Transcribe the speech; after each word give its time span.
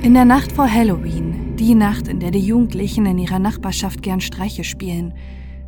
In 0.00 0.14
der 0.14 0.24
Nacht 0.24 0.52
vor 0.52 0.72
Halloween, 0.72 1.56
die 1.56 1.74
Nacht, 1.74 2.06
in 2.06 2.20
der 2.20 2.30
die 2.30 2.38
Jugendlichen 2.38 3.04
in 3.04 3.18
ihrer 3.18 3.40
Nachbarschaft 3.40 4.00
gern 4.00 4.20
Streiche 4.20 4.62
spielen, 4.62 5.12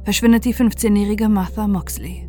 verschwindet 0.05 0.45
die 0.45 0.55
15-jährige 0.55 1.29
Martha 1.29 1.67
Moxley. 1.67 2.29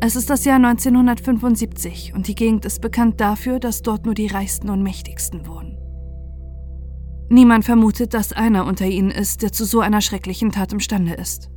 Es 0.00 0.16
ist 0.16 0.28
das 0.28 0.44
Jahr 0.44 0.56
1975 0.56 2.14
und 2.14 2.26
die 2.26 2.34
Gegend 2.34 2.64
ist 2.64 2.80
bekannt 2.80 3.20
dafür, 3.20 3.60
dass 3.60 3.82
dort 3.82 4.06
nur 4.06 4.14
die 4.14 4.26
Reichsten 4.26 4.70
und 4.70 4.82
Mächtigsten 4.82 5.46
wohnen. 5.46 5.78
Niemand 7.28 7.64
vermutet, 7.64 8.12
dass 8.12 8.32
einer 8.32 8.66
unter 8.66 8.86
ihnen 8.86 9.12
ist, 9.12 9.42
der 9.42 9.52
zu 9.52 9.64
so 9.64 9.78
einer 9.78 10.00
schrecklichen 10.00 10.50
Tat 10.50 10.72
imstande 10.72 11.14
ist. 11.14 11.48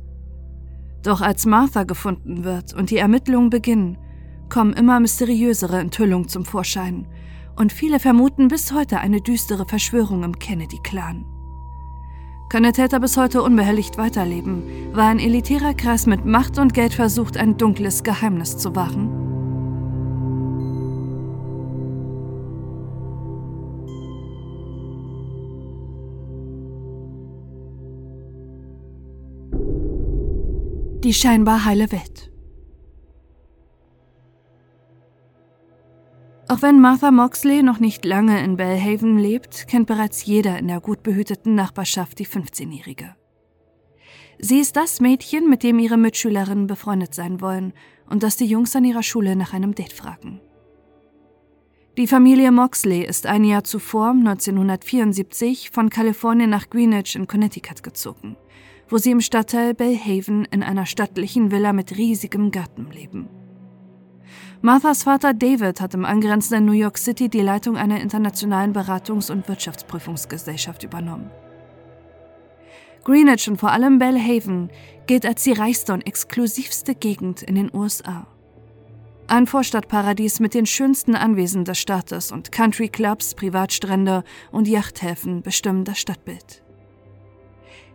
Doch 1.02 1.20
als 1.20 1.46
Martha 1.46 1.82
gefunden 1.82 2.44
wird 2.44 2.74
und 2.74 2.90
die 2.90 2.98
Ermittlungen 2.98 3.50
beginnen, 3.50 3.98
kommen 4.48 4.72
immer 4.72 5.00
mysteriösere 5.00 5.80
Enthüllungen 5.80 6.28
zum 6.28 6.44
Vorschein 6.44 7.08
und 7.56 7.72
viele 7.72 8.00
vermuten 8.00 8.48
bis 8.48 8.72
heute 8.72 8.98
eine 8.98 9.20
düstere 9.20 9.66
Verschwörung 9.66 10.22
im 10.22 10.38
Kennedy-Clan. 10.38 11.24
Kann 12.48 12.64
der 12.64 12.72
Täter 12.72 13.00
bis 13.00 13.16
heute 13.16 13.42
unbehelligt 13.42 13.96
weiterleben, 13.96 14.62
weil 14.92 15.06
ein 15.06 15.18
elitärer 15.18 15.74
Kreis 15.74 16.06
mit 16.06 16.26
Macht 16.26 16.58
und 16.58 16.74
Geld 16.74 16.92
versucht, 16.92 17.36
ein 17.36 17.56
dunkles 17.56 18.02
Geheimnis 18.02 18.58
zu 18.58 18.76
wahren? 18.76 19.08
Die 31.02 31.14
scheinbar 31.14 31.64
heile 31.64 31.90
Welt. 31.90 32.31
Auch 36.52 36.60
wenn 36.60 36.82
Martha 36.82 37.10
Moxley 37.10 37.62
noch 37.62 37.80
nicht 37.80 38.04
lange 38.04 38.44
in 38.44 38.58
Bellhaven 38.58 39.16
lebt, 39.16 39.66
kennt 39.68 39.86
bereits 39.86 40.26
jeder 40.26 40.58
in 40.58 40.68
der 40.68 40.82
gut 40.82 41.02
behüteten 41.02 41.54
Nachbarschaft 41.54 42.18
die 42.18 42.26
15-Jährige. 42.26 43.16
Sie 44.38 44.58
ist 44.58 44.76
das 44.76 45.00
Mädchen, 45.00 45.48
mit 45.48 45.62
dem 45.62 45.78
ihre 45.78 45.96
Mitschülerinnen 45.96 46.66
befreundet 46.66 47.14
sein 47.14 47.40
wollen 47.40 47.72
und 48.06 48.22
das 48.22 48.36
die 48.36 48.44
Jungs 48.44 48.76
an 48.76 48.84
ihrer 48.84 49.02
Schule 49.02 49.34
nach 49.34 49.54
einem 49.54 49.74
Date 49.74 49.94
fragen. 49.94 50.42
Die 51.96 52.06
Familie 52.06 52.52
Moxley 52.52 53.02
ist 53.02 53.24
ein 53.24 53.44
Jahr 53.44 53.64
zuvor, 53.64 54.10
1974, 54.10 55.70
von 55.70 55.88
Kalifornien 55.88 56.50
nach 56.50 56.68
Greenwich 56.68 57.16
in 57.16 57.26
Connecticut 57.26 57.82
gezogen, 57.82 58.36
wo 58.90 58.98
sie 58.98 59.12
im 59.12 59.22
Stadtteil 59.22 59.72
Bellhaven 59.72 60.44
in 60.50 60.62
einer 60.62 60.84
stattlichen 60.84 61.50
Villa 61.50 61.72
mit 61.72 61.96
riesigem 61.96 62.50
Garten 62.50 62.90
leben. 62.90 63.41
Marthas 64.64 65.02
Vater 65.02 65.34
David 65.34 65.80
hat 65.80 65.92
im 65.92 66.04
angrenzenden 66.04 66.66
New 66.66 66.72
York 66.72 66.96
City 66.96 67.28
die 67.28 67.40
Leitung 67.40 67.76
einer 67.76 68.00
internationalen 68.00 68.72
Beratungs- 68.72 69.28
und 69.28 69.48
Wirtschaftsprüfungsgesellschaft 69.48 70.84
übernommen. 70.84 71.32
Greenwich 73.02 73.48
und 73.48 73.58
vor 73.58 73.72
allem 73.72 73.98
Bellhaven 73.98 74.70
gilt 75.08 75.26
als 75.26 75.42
die 75.42 75.50
reichste 75.50 75.92
und 75.92 76.06
exklusivste 76.06 76.94
Gegend 76.94 77.42
in 77.42 77.56
den 77.56 77.74
USA. 77.74 78.28
Ein 79.26 79.48
Vorstadtparadies 79.48 80.38
mit 80.38 80.54
den 80.54 80.66
schönsten 80.66 81.16
Anwesen 81.16 81.64
des 81.64 81.78
Staates 81.78 82.30
und 82.30 82.52
Country-Clubs, 82.52 83.34
Privatstrände 83.34 84.22
und 84.52 84.68
Yachthäfen 84.68 85.42
bestimmen 85.42 85.82
das 85.82 85.98
Stadtbild. 85.98 86.62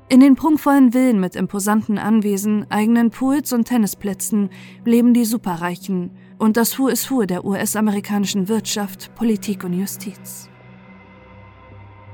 In 0.10 0.20
den 0.20 0.36
prunkvollen 0.36 0.92
Villen 0.92 1.22
mit 1.22 1.38
imposanten 1.38 1.98
Anwesen, 1.98 2.70
eigenen 2.70 3.10
Pools 3.10 3.54
und 3.54 3.70
Tennisplätzen 3.70 4.50
leben 4.84 5.14
die 5.14 5.26
Superreichen 5.26 6.12
und 6.38 6.58
das 6.58 6.78
Who 6.78 6.88
is 6.88 7.10
Who 7.10 7.26
der 7.26 7.46
US-amerikanischen 7.46 8.48
Wirtschaft, 8.48 9.14
Politik 9.16 9.64
und 9.64 9.74
Justiz. 9.74 10.50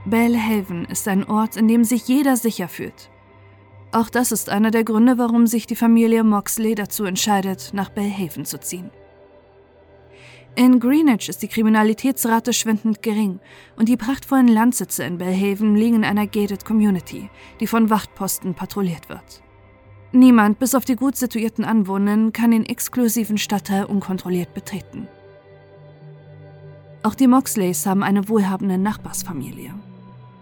Bellhaven 0.06 0.86
ist 0.86 1.08
ein 1.08 1.24
Ort, 1.24 1.56
in 1.56 1.68
dem 1.68 1.84
sich 1.84 2.08
jeder 2.08 2.36
sicher 2.36 2.68
fühlt. 2.68 3.10
Auch 3.92 4.10
das 4.10 4.32
ist 4.32 4.50
einer 4.50 4.72
der 4.72 4.84
Gründe, 4.84 5.18
warum 5.18 5.46
sich 5.46 5.68
die 5.68 5.76
Familie 5.76 6.24
Moxley 6.24 6.76
dazu 6.76 7.06
entscheidet, 7.06 7.72
nach 7.74 7.90
Bellhaven 7.90 8.44
zu 8.44 8.60
ziehen. 8.60 8.90
In 10.56 10.80
Greenwich 10.80 11.30
ist 11.30 11.42
die 11.42 11.48
Kriminalitätsrate 11.48 12.54
schwindend 12.54 13.02
gering 13.02 13.40
und 13.76 13.90
die 13.90 13.98
prachtvollen 13.98 14.48
Landsitze 14.48 15.04
in 15.04 15.18
Bellhaven 15.18 15.76
liegen 15.76 15.98
in 15.98 16.04
einer 16.06 16.28
gated 16.28 16.64
Community, 16.64 17.30
die 17.60 17.68
von 17.68 17.90
Wachtposten 17.90 18.54
patrouilliert 18.54 19.10
wird. 19.10 19.43
Niemand, 20.16 20.60
bis 20.60 20.76
auf 20.76 20.86
die 20.86 20.96
gut 20.96 21.16
situierten 21.16 21.66
Anwohner, 21.66 22.30
kann 22.32 22.52
den 22.52 22.68
exklusiven 22.68 23.40
Stadtteil 23.40 23.86
unkontrolliert 23.86 24.54
betreten. 24.54 25.08
Auch 27.02 27.16
die 27.16 27.26
Moxleys 27.26 27.88
haben 27.88 28.04
eine 28.04 28.30
wohlhabende 28.30 28.78
Nachbarsfamilie. 28.78 29.74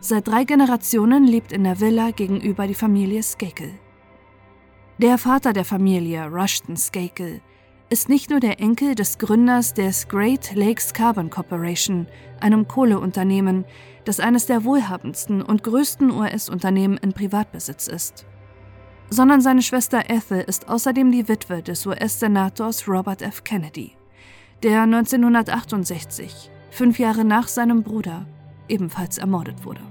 Seit 0.01 0.27
drei 0.27 0.43
Generationen 0.43 1.25
lebt 1.25 1.53
in 1.53 1.63
der 1.63 1.79
Villa 1.79 2.11
gegenüber 2.11 2.67
die 2.67 2.73
Familie 2.73 3.23
Skakel. 3.23 3.71
Der 4.97 5.17
Vater 5.17 5.53
der 5.53 5.63
Familie, 5.63 6.25
Rushton 6.27 6.75
Skakel, 6.75 7.39
ist 7.89 8.09
nicht 8.09 8.29
nur 8.29 8.41
der 8.41 8.59
Enkel 8.59 8.93
des 8.93 9.19
Gründers 9.19 9.73
des 9.73 10.09
Great 10.09 10.53
Lakes 10.53 10.93
Carbon 10.93 11.29
Corporation, 11.29 12.07
einem 12.41 12.67
Kohleunternehmen, 12.67 13.63
das 14.03 14.19
eines 14.19 14.47
der 14.47 14.65
wohlhabendsten 14.65 15.41
und 15.41 15.63
größten 15.63 16.11
US-Unternehmen 16.11 16.97
in 16.97 17.13
Privatbesitz 17.13 17.87
ist 17.87 18.25
sondern 19.11 19.41
seine 19.41 19.61
Schwester 19.61 20.09
Ethel 20.09 20.39
ist 20.39 20.69
außerdem 20.69 21.11
die 21.11 21.27
Witwe 21.27 21.61
des 21.61 21.85
US-Senators 21.85 22.88
Robert 22.88 23.22
F. 23.22 23.44
Kennedy, 23.44 23.91
der 24.63 24.83
1968, 24.83 26.49
fünf 26.72 26.97
Jahre 26.97 27.25
nach 27.25 27.49
seinem 27.49 27.83
Bruder, 27.83 28.25
ebenfalls 28.69 29.17
ermordet 29.17 29.66
wurde. 29.66 29.81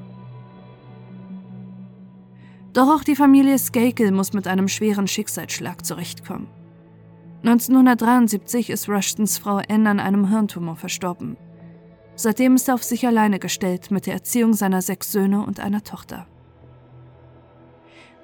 Doch 2.73 2.89
auch 2.89 3.05
die 3.05 3.17
Familie 3.17 3.59
Skakel 3.59 4.11
muss 4.11 4.33
mit 4.33 4.47
einem 4.47 4.69
schweren 4.69 5.07
Schicksalsschlag 5.07 5.85
zurechtkommen. 5.85 6.49
1973 7.43 8.71
ist 8.71 8.89
Rushtons 8.89 9.39
Frau 9.39 9.61
Anne 9.69 9.91
an 9.91 10.01
einem 10.01 10.29
Hirntumor 10.29 10.77
verstorben. 10.77 11.37
Seitdem 12.17 12.55
ist 12.55 12.69
er 12.69 12.75
auf 12.75 12.85
sich 12.85 13.07
alleine 13.07 13.39
gestellt 13.39 13.91
mit 13.91 14.07
der 14.07 14.15
Erziehung 14.15 14.55
seiner 14.55 14.83
sechs 14.83 15.13
Söhne 15.13 15.45
und 15.45 15.61
einer 15.61 15.83
Tochter. 15.83 16.27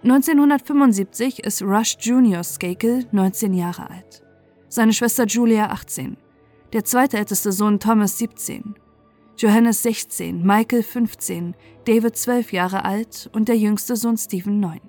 1975 0.02 1.40
ist 1.40 1.62
Rush 1.62 1.96
Junior 2.00 2.44
Skakel 2.44 3.06
19 3.12 3.54
Jahre 3.54 3.90
alt, 3.90 4.22
seine 4.68 4.92
Schwester 4.92 5.24
Julia 5.24 5.70
18, 5.70 6.16
der 6.72 6.84
zweitälteste 6.84 7.50
Sohn 7.50 7.80
Thomas 7.80 8.18
17, 8.18 8.74
Johannes 9.38 9.82
16, 9.82 10.46
Michael 10.46 10.82
15, 10.82 11.56
David 11.86 12.16
12 12.16 12.52
Jahre 12.52 12.84
alt 12.84 13.30
und 13.32 13.48
der 13.48 13.56
jüngste 13.56 13.96
Sohn 13.96 14.16
Stephen 14.16 14.60
9. 14.60 14.80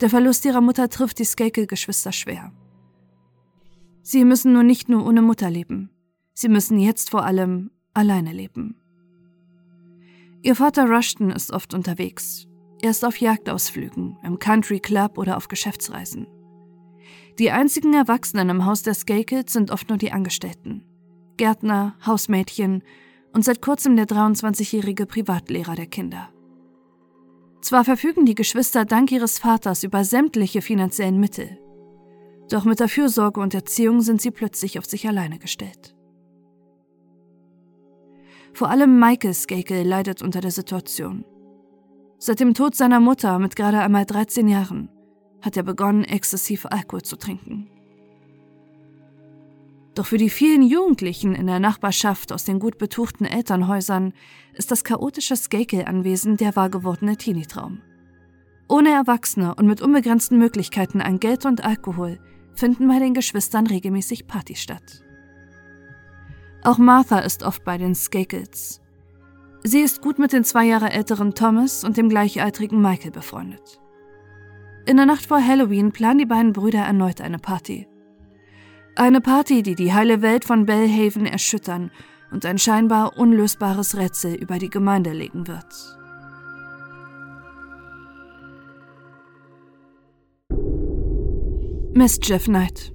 Der 0.00 0.10
Verlust 0.10 0.44
ihrer 0.44 0.60
Mutter 0.60 0.88
trifft 0.88 1.18
die 1.18 1.24
Skakel-Geschwister 1.24 2.12
schwer. 2.12 2.52
Sie 4.02 4.24
müssen 4.24 4.54
nun 4.54 4.66
nicht 4.66 4.88
nur 4.88 5.06
ohne 5.06 5.22
Mutter 5.22 5.50
leben, 5.50 5.90
sie 6.32 6.48
müssen 6.48 6.80
jetzt 6.80 7.10
vor 7.10 7.24
allem 7.24 7.70
alleine 7.94 8.32
leben. 8.32 8.76
Ihr 10.42 10.56
Vater 10.56 10.88
Rushton 10.88 11.30
ist 11.30 11.52
oft 11.52 11.72
unterwegs, 11.72 12.48
er 12.82 12.90
ist 12.90 13.04
auf 13.04 13.16
Jagdausflügen, 13.16 14.18
im 14.24 14.38
Country 14.38 14.80
Club 14.80 15.16
oder 15.16 15.36
auf 15.36 15.48
Geschäftsreisen. 15.48 16.26
Die 17.38 17.50
einzigen 17.50 17.94
Erwachsenen 17.94 18.50
im 18.50 18.66
Haus 18.66 18.82
der 18.82 18.94
Skakels 18.94 19.52
sind 19.52 19.70
oft 19.70 19.88
nur 19.88 19.98
die 19.98 20.12
Angestellten. 20.12 20.84
Gärtner, 21.36 21.94
Hausmädchen 22.04 22.82
und 23.32 23.44
seit 23.44 23.62
kurzem 23.62 23.96
der 23.96 24.06
23-jährige 24.06 25.06
Privatlehrer 25.06 25.76
der 25.76 25.86
Kinder. 25.86 26.28
Zwar 27.62 27.84
verfügen 27.84 28.26
die 28.26 28.34
Geschwister 28.34 28.84
dank 28.84 29.12
ihres 29.12 29.38
Vaters 29.38 29.84
über 29.84 30.04
sämtliche 30.04 30.60
finanziellen 30.60 31.20
Mittel, 31.20 31.58
doch 32.50 32.64
mit 32.64 32.80
der 32.80 32.88
Fürsorge 32.88 33.40
und 33.40 33.54
Erziehung 33.54 34.02
sind 34.02 34.20
sie 34.20 34.32
plötzlich 34.32 34.78
auf 34.78 34.84
sich 34.84 35.08
alleine 35.08 35.38
gestellt. 35.38 35.94
Vor 38.52 38.68
allem 38.68 38.98
Michael 38.98 39.32
Skakel 39.32 39.86
leidet 39.86 40.20
unter 40.20 40.40
der 40.40 40.50
Situation. 40.50 41.24
Seit 42.24 42.38
dem 42.38 42.54
Tod 42.54 42.76
seiner 42.76 43.00
Mutter 43.00 43.40
mit 43.40 43.56
gerade 43.56 43.80
einmal 43.80 44.06
13 44.06 44.46
Jahren 44.46 44.88
hat 45.40 45.56
er 45.56 45.64
begonnen, 45.64 46.04
exzessiv 46.04 46.66
Alkohol 46.66 47.02
zu 47.02 47.16
trinken. 47.16 47.68
Doch 49.96 50.06
für 50.06 50.18
die 50.18 50.30
vielen 50.30 50.62
Jugendlichen 50.62 51.34
in 51.34 51.48
der 51.48 51.58
Nachbarschaft 51.58 52.32
aus 52.32 52.44
den 52.44 52.60
gut 52.60 52.78
betuchten 52.78 53.24
Elternhäusern 53.24 54.12
ist 54.54 54.70
das 54.70 54.84
chaotische 54.84 55.34
Skakel-Anwesen 55.34 56.36
der 56.36 56.54
wahr 56.54 56.70
gewordene 56.70 57.16
Teenie-Traum. 57.16 57.82
Ohne 58.68 58.90
Erwachsene 58.90 59.56
und 59.56 59.66
mit 59.66 59.82
unbegrenzten 59.82 60.38
Möglichkeiten 60.38 61.00
an 61.00 61.18
Geld 61.18 61.44
und 61.44 61.64
Alkohol 61.64 62.20
finden 62.54 62.86
bei 62.86 63.00
den 63.00 63.14
Geschwistern 63.14 63.66
regelmäßig 63.66 64.28
Partys 64.28 64.60
statt. 64.60 65.02
Auch 66.62 66.78
Martha 66.78 67.18
ist 67.18 67.42
oft 67.42 67.64
bei 67.64 67.78
den 67.78 67.96
Skakels, 67.96 68.81
Sie 69.64 69.80
ist 69.80 70.02
gut 70.02 70.18
mit 70.18 70.32
dem 70.32 70.42
zwei 70.42 70.64
Jahre 70.64 70.90
älteren 70.90 71.34
Thomas 71.34 71.84
und 71.84 71.96
dem 71.96 72.08
gleichaltrigen 72.08 72.82
Michael 72.82 73.12
befreundet. 73.12 73.80
In 74.86 74.96
der 74.96 75.06
Nacht 75.06 75.26
vor 75.26 75.40
Halloween 75.40 75.92
planen 75.92 76.18
die 76.18 76.26
beiden 76.26 76.52
Brüder 76.52 76.80
erneut 76.80 77.20
eine 77.20 77.38
Party. 77.38 77.86
Eine 78.96 79.20
Party, 79.20 79.62
die 79.62 79.76
die 79.76 79.92
heile 79.92 80.20
Welt 80.20 80.44
von 80.44 80.66
Bellhaven 80.66 81.26
erschüttern 81.26 81.92
und 82.32 82.44
ein 82.44 82.58
scheinbar 82.58 83.16
unlösbares 83.16 83.96
Rätsel 83.96 84.34
über 84.34 84.58
die 84.58 84.70
Gemeinde 84.70 85.12
legen 85.12 85.46
wird. 85.46 85.98
Mischief 91.94 92.48
Night 92.48 92.92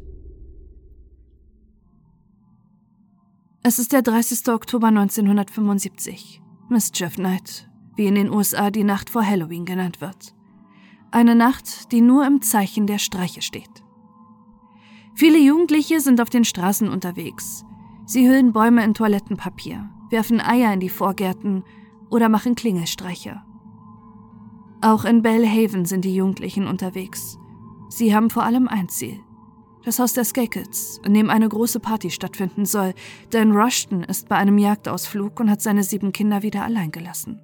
Es 3.63 3.79
ist 3.79 3.93
der 3.93 4.01
30. 4.01 4.47
Oktober 4.49 4.87
1975. 4.87 6.41
Mischief 6.69 7.17
Night, 7.17 7.69
wie 7.95 8.07
in 8.07 8.15
den 8.15 8.29
USA 8.29 8.71
die 8.71 8.83
Nacht 8.83 9.09
vor 9.09 9.25
Halloween 9.25 9.63
genannt 9.63 10.01
wird. 10.01 10.35
Eine 11.11 11.33
Nacht, 11.33 11.93
die 11.93 12.01
nur 12.01 12.27
im 12.27 12.41
Zeichen 12.41 12.87
der 12.87 12.97
Streiche 12.97 13.41
steht. 13.41 13.83
Viele 15.15 15.39
Jugendliche 15.39 16.01
sind 16.01 16.19
auf 16.19 16.29
den 16.29 16.43
Straßen 16.43 16.89
unterwegs. 16.89 17.63
Sie 18.05 18.27
hüllen 18.27 18.51
Bäume 18.51 18.83
in 18.83 18.93
Toilettenpapier, 18.93 19.89
werfen 20.09 20.41
Eier 20.41 20.73
in 20.73 20.81
die 20.81 20.89
Vorgärten 20.89 21.63
oder 22.09 22.27
machen 22.27 22.55
Klingelstreiche. 22.55 23.41
Auch 24.81 25.05
in 25.05 25.21
Bellhaven 25.21 25.85
sind 25.85 26.03
die 26.03 26.15
Jugendlichen 26.15 26.67
unterwegs. 26.67 27.39
Sie 27.87 28.13
haben 28.13 28.29
vor 28.29 28.43
allem 28.43 28.67
ein 28.67 28.89
Ziel. 28.89 29.21
Das 29.87 29.99
Haus 29.99 30.11
der 30.11 30.25
Skakels, 30.25 30.99
in 31.05 31.13
dem 31.13 31.29
eine 31.29 31.47
große 31.47 31.79
Party 31.79 32.09
stattfinden 32.09 32.65
soll, 32.65 32.93
denn 33.31 33.53
Rushton 33.53 34.03
ist 34.03 34.27
bei 34.27 34.35
einem 34.35 34.57
Jagdausflug 34.57 35.39
und 35.39 35.49
hat 35.49 35.61
seine 35.61 35.81
sieben 35.81 36.11
Kinder 36.11 36.43
wieder 36.43 36.65
allein 36.65 36.91
gelassen. 36.91 37.39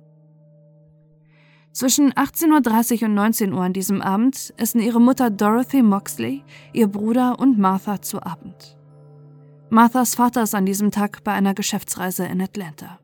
Zwischen 1.71 2.11
18.30 2.11 3.03
Uhr 3.03 3.07
und 3.07 3.13
19 3.13 3.53
Uhr 3.53 3.61
an 3.61 3.71
diesem 3.71 4.01
Abend 4.01 4.53
essen 4.57 4.81
ihre 4.81 4.99
Mutter 4.99 5.29
Dorothy 5.29 5.81
Moxley, 5.83 6.43
ihr 6.73 6.87
Bruder 6.87 7.39
und 7.39 7.59
Martha 7.59 8.01
zu 8.01 8.21
Abend. 8.21 8.77
Marthas 9.69 10.15
Vater 10.15 10.43
ist 10.43 10.53
an 10.53 10.65
diesem 10.65 10.91
Tag 10.91 11.23
bei 11.23 11.31
einer 11.31 11.53
Geschäftsreise 11.53 12.25
in 12.25 12.41
Atlanta. 12.41 12.99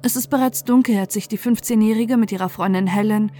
Es 0.00 0.16
ist 0.16 0.28
bereits 0.28 0.64
dunkel, 0.64 0.96
als 0.96 1.12
sich 1.12 1.28
die 1.28 1.38
15-Jährige 1.38 2.16
mit 2.16 2.32
ihrer 2.32 2.48
Freundin 2.48 2.86
Helen, 2.86 3.32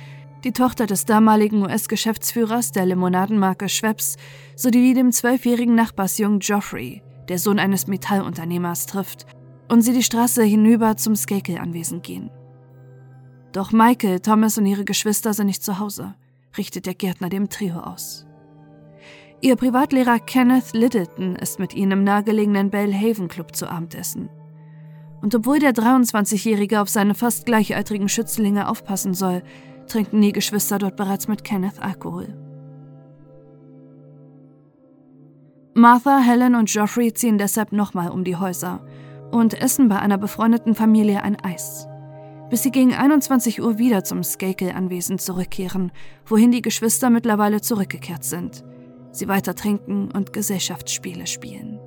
die 0.46 0.52
Tochter 0.52 0.86
des 0.86 1.04
damaligen 1.04 1.62
US-Geschäftsführers 1.62 2.70
der 2.70 2.86
Limonadenmarke 2.86 3.68
Schweppes, 3.68 4.16
sowie 4.54 4.94
dem 4.94 5.10
zwölfjährigen 5.10 5.74
Nachbarsjungen 5.74 6.38
Geoffrey, 6.38 7.02
der 7.28 7.40
Sohn 7.40 7.58
eines 7.58 7.88
Metallunternehmers, 7.88 8.86
trifft 8.86 9.26
und 9.68 9.82
sie 9.82 9.92
die 9.92 10.04
Straße 10.04 10.44
hinüber 10.44 10.96
zum 10.96 11.16
Skakel-Anwesen 11.16 12.00
gehen. 12.00 12.30
Doch 13.50 13.72
Michael, 13.72 14.20
Thomas 14.20 14.56
und 14.56 14.66
ihre 14.66 14.84
Geschwister 14.84 15.34
sind 15.34 15.46
nicht 15.46 15.64
zu 15.64 15.80
Hause, 15.80 16.14
richtet 16.56 16.86
der 16.86 16.94
Gärtner 16.94 17.28
dem 17.28 17.48
Trio 17.48 17.80
aus. 17.80 18.24
Ihr 19.40 19.56
Privatlehrer 19.56 20.20
Kenneth 20.20 20.74
Littleton 20.74 21.34
ist 21.34 21.58
mit 21.58 21.74
ihnen 21.74 21.90
im 21.90 22.04
nahegelegenen 22.04 22.70
Bellhaven 22.70 23.26
Club 23.26 23.56
zu 23.56 23.68
Abendessen. 23.68 24.28
Und 25.22 25.34
obwohl 25.34 25.58
der 25.58 25.72
23-Jährige 25.72 26.80
auf 26.80 26.88
seine 26.88 27.16
fast 27.16 27.46
gleichaltrigen 27.46 28.08
Schützlinge 28.08 28.68
aufpassen 28.68 29.12
soll, 29.12 29.42
trinken 29.86 30.20
die 30.20 30.32
Geschwister 30.32 30.78
dort 30.78 30.96
bereits 30.96 31.28
mit 31.28 31.44
Kenneth 31.44 31.80
Alkohol. 31.80 32.36
Martha, 35.74 36.18
Helen 36.18 36.54
und 36.54 36.68
Geoffrey 36.68 37.12
ziehen 37.12 37.38
deshalb 37.38 37.72
nochmal 37.72 38.10
um 38.10 38.24
die 38.24 38.36
Häuser 38.36 38.84
und 39.30 39.60
essen 39.60 39.88
bei 39.88 39.98
einer 39.98 40.18
befreundeten 40.18 40.74
Familie 40.74 41.22
ein 41.22 41.36
Eis 41.42 41.86
bis 42.48 42.62
sie 42.62 42.70
gegen 42.70 42.94
21 42.94 43.60
Uhr 43.60 43.78
wieder 43.78 44.04
zum 44.04 44.22
Skakel-Anwesen 44.22 45.18
zurückkehren, 45.18 45.90
wohin 46.24 46.52
die 46.52 46.62
Geschwister 46.62 47.10
mittlerweile 47.10 47.60
zurückgekehrt 47.60 48.24
sind. 48.24 48.64
Sie 49.10 49.28
weiter 49.28 49.54
trinken 49.54 50.10
und 50.12 50.32
Gesellschaftsspiele 50.32 51.26
spielen. 51.26 51.80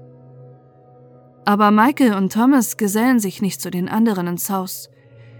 Aber 1.45 1.71
Michael 1.71 2.13
und 2.13 2.33
Thomas 2.33 2.77
gesellen 2.77 3.19
sich 3.19 3.41
nicht 3.41 3.61
zu 3.61 3.71
den 3.71 3.87
anderen 3.87 4.27
ins 4.27 4.49
Haus. 4.49 4.89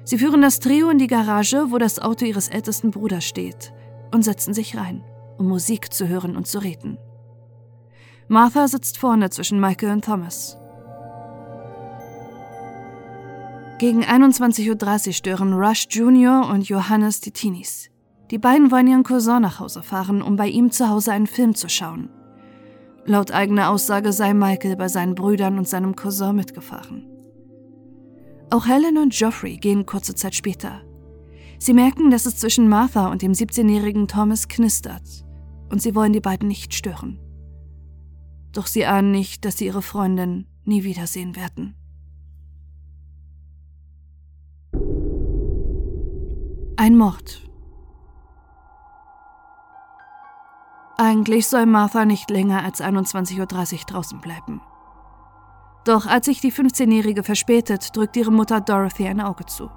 Sie 0.04 0.18
führen 0.18 0.42
das 0.42 0.60
Trio 0.60 0.90
in 0.90 0.98
die 0.98 1.07
Garage, 1.07 1.68
wo 1.69 1.78
das 1.78 2.00
Auto 2.00 2.25
ihres 2.25 2.50
ältesten 2.50 2.92
Bruders 2.92 3.25
steht, 3.25 3.74
und 4.12 4.24
setzen 4.24 4.54
sich 4.54 4.75
rein, 4.75 5.04
um 5.38 5.48
Musik 5.48 5.94
zu 5.94 6.07
hören 6.07 6.36
und 6.36 6.48
zu 6.48 6.60
reden. 6.60 6.98
Martha 8.28 8.68
sitzt 8.68 8.98
vorne 8.98 9.30
zwischen 9.30 9.60
Michael 9.60 9.92
und 9.92 10.06
Thomas. 10.06 10.57
Gegen 13.80 14.04
21.30 14.04 15.07
Uhr 15.07 15.13
stören 15.13 15.54
Rush 15.54 15.88
Jr. 15.90 16.50
und 16.50 16.68
Johannes 16.68 17.22
die 17.22 17.31
Teenies. 17.31 17.90
Die 18.30 18.38
beiden 18.38 18.72
wollen 18.72 18.88
ihren 18.88 19.04
Cousin 19.04 19.42
nach 19.42 19.60
Hause 19.60 19.81
fahren, 19.81 20.22
um 20.22 20.36
bei 20.36 20.48
ihm 20.48 20.69
zu 20.69 20.90
Hause 20.90 21.12
einen 21.12 21.28
Film 21.28 21.56
zu 21.56 21.69
schauen. 21.69 22.10
Laut 23.06 23.31
eigener 23.31 23.69
Aussage 23.69 24.13
sei 24.13 24.34
Michael 24.34 24.75
bei 24.75 24.88
seinen 24.88 25.16
Brüdern 25.16 25.57
und 25.57 25.68
seinem 25.68 25.95
Cousin 25.95 26.36
mitgefahren. 26.36 27.07
Auch 28.51 28.66
Helen 28.66 28.98
und 28.98 29.13
Geoffrey 29.13 29.57
gehen 29.57 29.86
kurze 29.86 30.16
Zeit 30.16 30.34
später. 30.34 30.81
Sie 31.60 31.74
merken, 31.74 32.10
dass 32.10 32.25
es 32.25 32.38
zwischen 32.38 32.68
Martha 32.68 33.12
und 33.12 33.22
dem 33.22 33.34
17-jährigen 33.34 34.07
Thomas 34.07 34.48
knistert, 34.48 35.25
und 35.69 35.81
sie 35.81 35.94
wollen 35.94 36.13
die 36.13 36.22
beiden 36.22 36.48
nicht 36.48 36.74
stören. 36.74 37.19
Doch 38.51 38.66
sie 38.66 38.86
ahnen 38.86 39.12
nicht, 39.12 39.46
dass 39.46 39.57
sie 39.57 39.66
ihre 39.66 39.84
Freundin 39.84 40.48
nie 40.63 40.84
wiedersehen 40.84 41.36
werden. 41.36 41.75
Ein 46.75 46.98
Mord. 46.98 47.42
Eigentlich 50.98 51.48
soll 51.48 51.66
Martha 51.66 52.06
nicht 52.06 52.30
länger 52.31 52.63
als 52.63 52.81
21.30 52.81 53.40
Uhr 53.40 53.86
draußen 53.86 54.22
bleiben. 54.22 54.62
Doch 55.90 56.06
als 56.06 56.28
sich 56.28 56.40
die 56.40 56.54
15-Jährige 56.54 57.24
verspätet, 57.24 57.96
drückt 57.96 58.16
ihre 58.16 58.32
Mutter 58.32 58.62
Dorothy 58.62 59.08
ein 59.08 59.20
Auge 59.20 59.48
zu. 59.48 59.72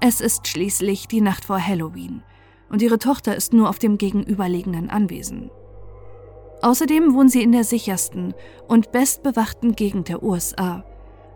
Es 0.00 0.20
ist 0.20 0.48
schließlich 0.48 1.06
die 1.06 1.20
Nacht 1.20 1.44
vor 1.44 1.64
Halloween 1.64 2.24
und 2.70 2.82
ihre 2.82 2.98
Tochter 2.98 3.36
ist 3.36 3.52
nur 3.52 3.68
auf 3.68 3.78
dem 3.78 3.98
gegenüberliegenden 3.98 4.90
Anwesen. 4.90 5.52
Außerdem 6.60 7.14
wohnen 7.14 7.28
sie 7.28 7.44
in 7.44 7.52
der 7.52 7.62
sichersten 7.62 8.34
und 8.66 8.90
bestbewachten 8.90 9.76
Gegend 9.76 10.08
der 10.08 10.24
USA 10.24 10.84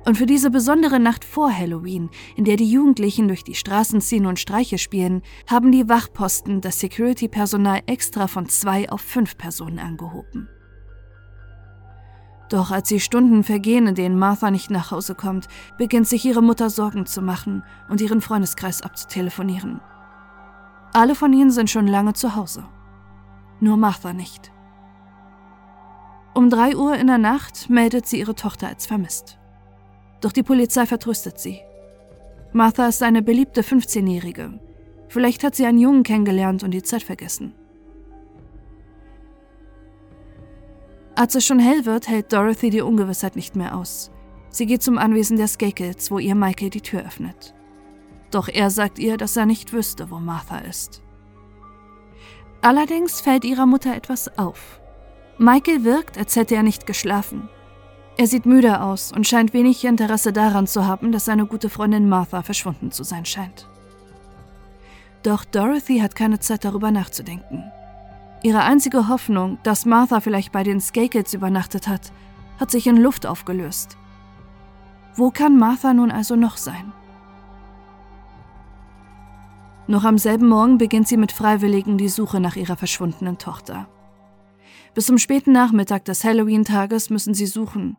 und 0.04 0.18
für 0.18 0.26
diese 0.26 0.50
besondere 0.50 0.98
Nacht 0.98 1.24
vor 1.24 1.56
Halloween, 1.56 2.10
in 2.34 2.44
der 2.44 2.56
die 2.56 2.68
Jugendlichen 2.68 3.28
durch 3.28 3.44
die 3.44 3.54
Straßen 3.54 4.00
ziehen 4.00 4.26
und 4.26 4.40
Streiche 4.40 4.78
spielen, 4.78 5.22
haben 5.48 5.70
die 5.70 5.88
Wachposten 5.88 6.60
das 6.60 6.80
Security-Personal 6.80 7.82
extra 7.86 8.26
von 8.26 8.48
zwei 8.48 8.90
auf 8.90 9.00
fünf 9.00 9.38
Personen 9.38 9.78
angehoben. 9.78 10.48
Doch 12.52 12.70
als 12.70 12.88
die 12.90 13.00
Stunden 13.00 13.44
vergehen, 13.44 13.86
in 13.86 13.94
denen 13.94 14.18
Martha 14.18 14.50
nicht 14.50 14.70
nach 14.70 14.90
Hause 14.90 15.14
kommt, 15.14 15.48
beginnt 15.78 16.06
sich 16.06 16.22
ihre 16.26 16.42
Mutter 16.42 16.68
Sorgen 16.68 17.06
zu 17.06 17.22
machen 17.22 17.62
und 17.88 18.02
ihren 18.02 18.20
Freundeskreis 18.20 18.82
abzutelefonieren. 18.82 19.80
Alle 20.92 21.14
von 21.14 21.32
ihnen 21.32 21.50
sind 21.50 21.70
schon 21.70 21.86
lange 21.86 22.12
zu 22.12 22.36
Hause. 22.36 22.66
Nur 23.60 23.78
Martha 23.78 24.12
nicht. 24.12 24.52
Um 26.34 26.50
drei 26.50 26.76
Uhr 26.76 26.94
in 26.96 27.06
der 27.06 27.16
Nacht 27.16 27.70
meldet 27.70 28.06
sie 28.06 28.18
ihre 28.18 28.34
Tochter 28.34 28.68
als 28.68 28.84
vermisst. 28.84 29.38
Doch 30.20 30.32
die 30.32 30.42
Polizei 30.42 30.84
vertröstet 30.84 31.38
sie. 31.38 31.58
Martha 32.52 32.86
ist 32.86 33.02
eine 33.02 33.22
beliebte 33.22 33.62
15-Jährige. 33.62 34.60
Vielleicht 35.08 35.42
hat 35.42 35.54
sie 35.54 35.64
einen 35.64 35.78
Jungen 35.78 36.02
kennengelernt 36.02 36.62
und 36.64 36.72
die 36.72 36.82
Zeit 36.82 37.02
vergessen. 37.02 37.54
Als 41.14 41.34
es 41.34 41.44
schon 41.44 41.58
hell 41.58 41.84
wird, 41.84 42.08
hält 42.08 42.32
Dorothy 42.32 42.70
die 42.70 42.80
Ungewissheit 42.80 43.36
nicht 43.36 43.54
mehr 43.54 43.76
aus. 43.76 44.10
Sie 44.48 44.66
geht 44.66 44.82
zum 44.82 44.98
Anwesen 44.98 45.36
der 45.36 45.48
Skakels, 45.48 46.10
wo 46.10 46.18
ihr 46.18 46.34
Michael 46.34 46.70
die 46.70 46.80
Tür 46.80 47.04
öffnet. 47.04 47.54
Doch 48.30 48.48
er 48.48 48.70
sagt 48.70 48.98
ihr, 48.98 49.16
dass 49.18 49.36
er 49.36 49.46
nicht 49.46 49.72
wüsste, 49.72 50.10
wo 50.10 50.18
Martha 50.18 50.58
ist. 50.58 51.02
Allerdings 52.62 53.20
fällt 53.20 53.44
ihrer 53.44 53.66
Mutter 53.66 53.94
etwas 53.94 54.38
auf. 54.38 54.80
Michael 55.36 55.84
wirkt, 55.84 56.16
als 56.16 56.36
hätte 56.36 56.54
er 56.54 56.62
nicht 56.62 56.86
geschlafen. 56.86 57.48
Er 58.16 58.26
sieht 58.26 58.46
müde 58.46 58.80
aus 58.80 59.12
und 59.12 59.26
scheint 59.26 59.52
wenig 59.52 59.84
Interesse 59.84 60.32
daran 60.32 60.66
zu 60.66 60.86
haben, 60.86 61.12
dass 61.12 61.24
seine 61.24 61.46
gute 61.46 61.68
Freundin 61.68 62.08
Martha 62.08 62.42
verschwunden 62.42 62.90
zu 62.90 63.04
sein 63.04 63.24
scheint. 63.24 63.68
Doch 65.22 65.44
Dorothy 65.44 66.00
hat 66.00 66.14
keine 66.14 66.40
Zeit 66.40 66.64
darüber 66.64 66.90
nachzudenken. 66.90 67.64
Ihre 68.42 68.62
einzige 68.62 69.08
Hoffnung, 69.08 69.58
dass 69.62 69.86
Martha 69.86 70.20
vielleicht 70.20 70.50
bei 70.50 70.64
den 70.64 70.80
Skakels 70.80 71.32
übernachtet 71.32 71.86
hat, 71.86 72.12
hat 72.58 72.70
sich 72.70 72.86
in 72.86 72.96
Luft 72.96 73.24
aufgelöst. 73.24 73.96
Wo 75.14 75.30
kann 75.30 75.58
Martha 75.58 75.94
nun 75.94 76.10
also 76.10 76.34
noch 76.34 76.56
sein? 76.56 76.92
Noch 79.86 80.04
am 80.04 80.18
selben 80.18 80.48
Morgen 80.48 80.78
beginnt 80.78 81.06
sie 81.06 81.16
mit 81.16 81.32
Freiwilligen 81.32 81.98
die 81.98 82.08
Suche 82.08 82.40
nach 82.40 82.56
ihrer 82.56 82.76
verschwundenen 82.76 83.38
Tochter. 83.38 83.88
Bis 84.94 85.06
zum 85.06 85.18
späten 85.18 85.52
Nachmittag 85.52 86.04
des 86.04 86.24
Halloween-Tages 86.24 87.10
müssen 87.10 87.34
sie 87.34 87.46
suchen, 87.46 87.96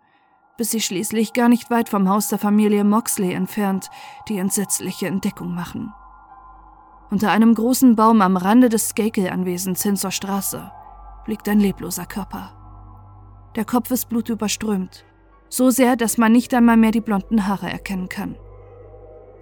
bis 0.58 0.72
sie 0.72 0.82
schließlich 0.82 1.34
gar 1.34 1.50
nicht 1.50 1.70
weit 1.70 1.90
vom 1.90 2.10
Haus 2.10 2.28
der 2.28 2.40
Familie 2.40 2.84
Moxley 2.84 3.34
entfernt 3.34 3.90
die 4.28 4.38
entsetzliche 4.38 5.08
Entdeckung 5.08 5.54
machen. 5.56 5.94
Unter 7.14 7.30
einem 7.30 7.54
großen 7.54 7.96
Baum 7.96 8.24
am 8.24 8.38
Rande 8.38 8.70
des 8.70 8.90
Skakel-Anwesens 8.90 9.84
hin 9.84 9.96
zur 9.96 10.10
Straße 10.10 10.72
liegt 11.28 11.48
ein 11.48 11.60
lebloser 11.60 12.08
Körper. 12.08 12.54
Der 13.56 13.66
Kopf 13.66 13.92
ist 13.92 14.10
blutüberströmt, 14.10 15.06
So 15.48 15.70
sehr, 15.70 15.96
dass 15.96 16.18
man 16.18 16.32
nicht 16.32 16.56
einmal 16.56 16.76
mehr 16.76 16.90
die 16.90 17.02
blonden 17.02 17.46
Haare 17.46 17.70
erkennen 17.70 18.10
kann. 18.10 18.36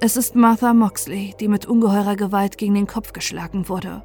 Es 0.01 0.18
ist 0.18 0.36
Martha 0.36 0.74
Moxley, 0.74 1.34
die 1.40 1.48
mit 1.48 1.66
ungeheurer 1.66 2.18
Gewalt 2.18 2.58
gegen 2.58 2.74
den 2.74 2.88
Kopf 2.88 3.13
geschlagen 3.13 3.70
wurde. 3.70 4.04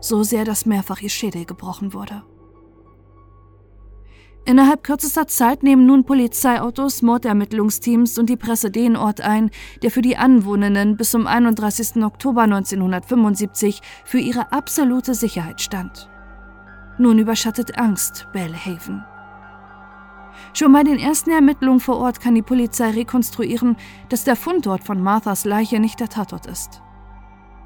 So 0.00 0.22
sehr, 0.22 0.44
dass 0.44 0.66
mehrfach 0.66 1.00
ihr 1.00 1.08
Schädel 1.08 1.46
gebrochen 1.46 1.94
wurde. 1.94 2.22
Innerhalb 4.46 4.82
kürzester 4.82 5.26
Zeit 5.26 5.62
nehmen 5.62 5.86
nun 5.86 6.04
Polizeiautos, 6.04 7.02
Mordermittlungsteams 7.02 8.18
und 8.18 8.30
die 8.30 8.36
Presse 8.36 8.70
den 8.70 8.96
Ort 8.96 9.20
ein, 9.20 9.50
der 9.82 9.90
für 9.90 10.02
die 10.02 10.16
Anwohnenden 10.16 10.96
bis 10.96 11.10
zum 11.10 11.26
31. 11.26 12.02
Oktober 12.02 12.42
1975 12.42 13.80
für 14.04 14.18
ihre 14.18 14.50
absolute 14.52 15.14
Sicherheit 15.14 15.60
stand. 15.60 16.08
Nun 16.98 17.18
überschattet 17.18 17.78
Angst 17.78 18.28
Bellhaven. 18.32 19.04
Schon 20.54 20.72
bei 20.72 20.82
den 20.82 20.98
ersten 20.98 21.30
Ermittlungen 21.30 21.80
vor 21.80 21.98
Ort 21.98 22.20
kann 22.20 22.34
die 22.34 22.42
Polizei 22.42 22.90
rekonstruieren, 22.90 23.76
dass 24.08 24.24
der 24.24 24.36
Fundort 24.36 24.84
von 24.84 25.02
Marthas 25.02 25.44
Leiche 25.44 25.80
nicht 25.80 26.00
der 26.00 26.08
Tatort 26.08 26.46
ist. 26.46 26.82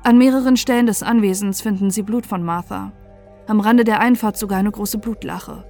An 0.03 0.19
mehreren 0.19 0.57
Stellen 0.57 0.87
des 0.87 1.03
Anwesens 1.03 1.63
finden 1.63 1.91
sie 1.91 2.03
Blut 2.03 2.27
von 2.27 2.43
Martha. 2.43 2.93
Am 3.47 3.61
Rande 3.61 3.85
der 3.85 4.01
Einfahrt 4.01 4.37
sogar 4.37 4.59
eine 4.59 4.71
große 4.71 4.99
Blutlache. 4.99 5.65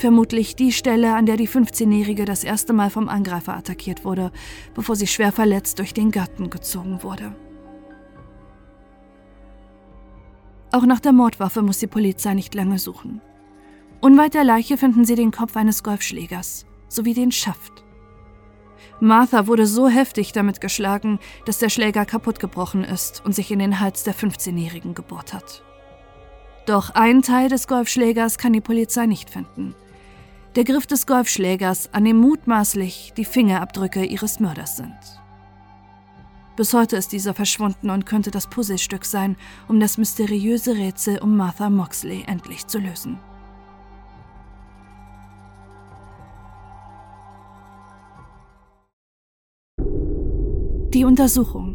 Vermutlich 0.00 0.56
die 0.56 0.72
Stelle, 0.72 1.14
an 1.14 1.26
der 1.26 1.36
die 1.36 1.46
15-Jährige 1.46 2.24
das 2.24 2.42
erste 2.42 2.72
Mal 2.72 2.88
vom 2.88 3.10
Angreifer 3.10 3.54
attackiert 3.54 4.02
wurde, 4.02 4.32
bevor 4.74 4.96
sie 4.96 5.06
schwer 5.06 5.30
verletzt 5.30 5.78
durch 5.78 5.92
den 5.92 6.10
Garten 6.10 6.48
gezogen 6.48 7.02
wurde. 7.02 7.36
Auch 10.72 10.86
nach 10.86 11.00
der 11.00 11.12
Mordwaffe 11.12 11.60
muss 11.60 11.80
die 11.80 11.86
Polizei 11.86 12.32
nicht 12.32 12.54
lange 12.54 12.78
suchen. 12.78 13.20
Unweit 14.00 14.32
der 14.32 14.44
Leiche 14.44 14.78
finden 14.78 15.04
sie 15.04 15.16
den 15.16 15.32
Kopf 15.32 15.54
eines 15.54 15.82
Golfschlägers 15.82 16.64
sowie 16.88 17.12
den 17.12 17.30
Schaft. 17.30 17.84
Martha 19.00 19.46
wurde 19.46 19.66
so 19.66 19.86
heftig 19.86 20.32
damit 20.32 20.62
geschlagen, 20.62 21.18
dass 21.44 21.58
der 21.58 21.68
Schläger 21.68 22.06
kaputtgebrochen 22.06 22.84
ist 22.84 23.22
und 23.22 23.34
sich 23.34 23.50
in 23.50 23.58
den 23.58 23.80
Hals 23.80 24.02
der 24.04 24.14
15-Jährigen 24.14 24.94
gebohrt 24.94 25.34
hat. 25.34 25.62
Doch 26.64 26.88
ein 26.94 27.20
Teil 27.20 27.50
des 27.50 27.68
Golfschlägers 27.68 28.38
kann 28.38 28.54
die 28.54 28.62
Polizei 28.62 29.04
nicht 29.04 29.28
finden. 29.28 29.74
Der 30.56 30.64
Griff 30.64 30.84
des 30.84 31.06
Golfschlägers, 31.06 31.94
an 31.94 32.04
dem 32.04 32.16
mutmaßlich 32.16 33.12
die 33.16 33.24
Fingerabdrücke 33.24 34.04
ihres 34.04 34.40
Mörders 34.40 34.76
sind. 34.76 34.98
Bis 36.56 36.74
heute 36.74 36.96
ist 36.96 37.12
dieser 37.12 37.34
verschwunden 37.34 37.88
und 37.88 38.04
könnte 38.04 38.32
das 38.32 38.50
Puzzlestück 38.50 39.04
sein, 39.04 39.36
um 39.68 39.78
das 39.78 39.96
mysteriöse 39.96 40.74
Rätsel 40.76 41.18
um 41.18 41.36
Martha 41.36 41.70
Moxley 41.70 42.24
endlich 42.26 42.66
zu 42.66 42.78
lösen. 42.78 43.20
Die 50.92 51.04
Untersuchung. 51.04 51.69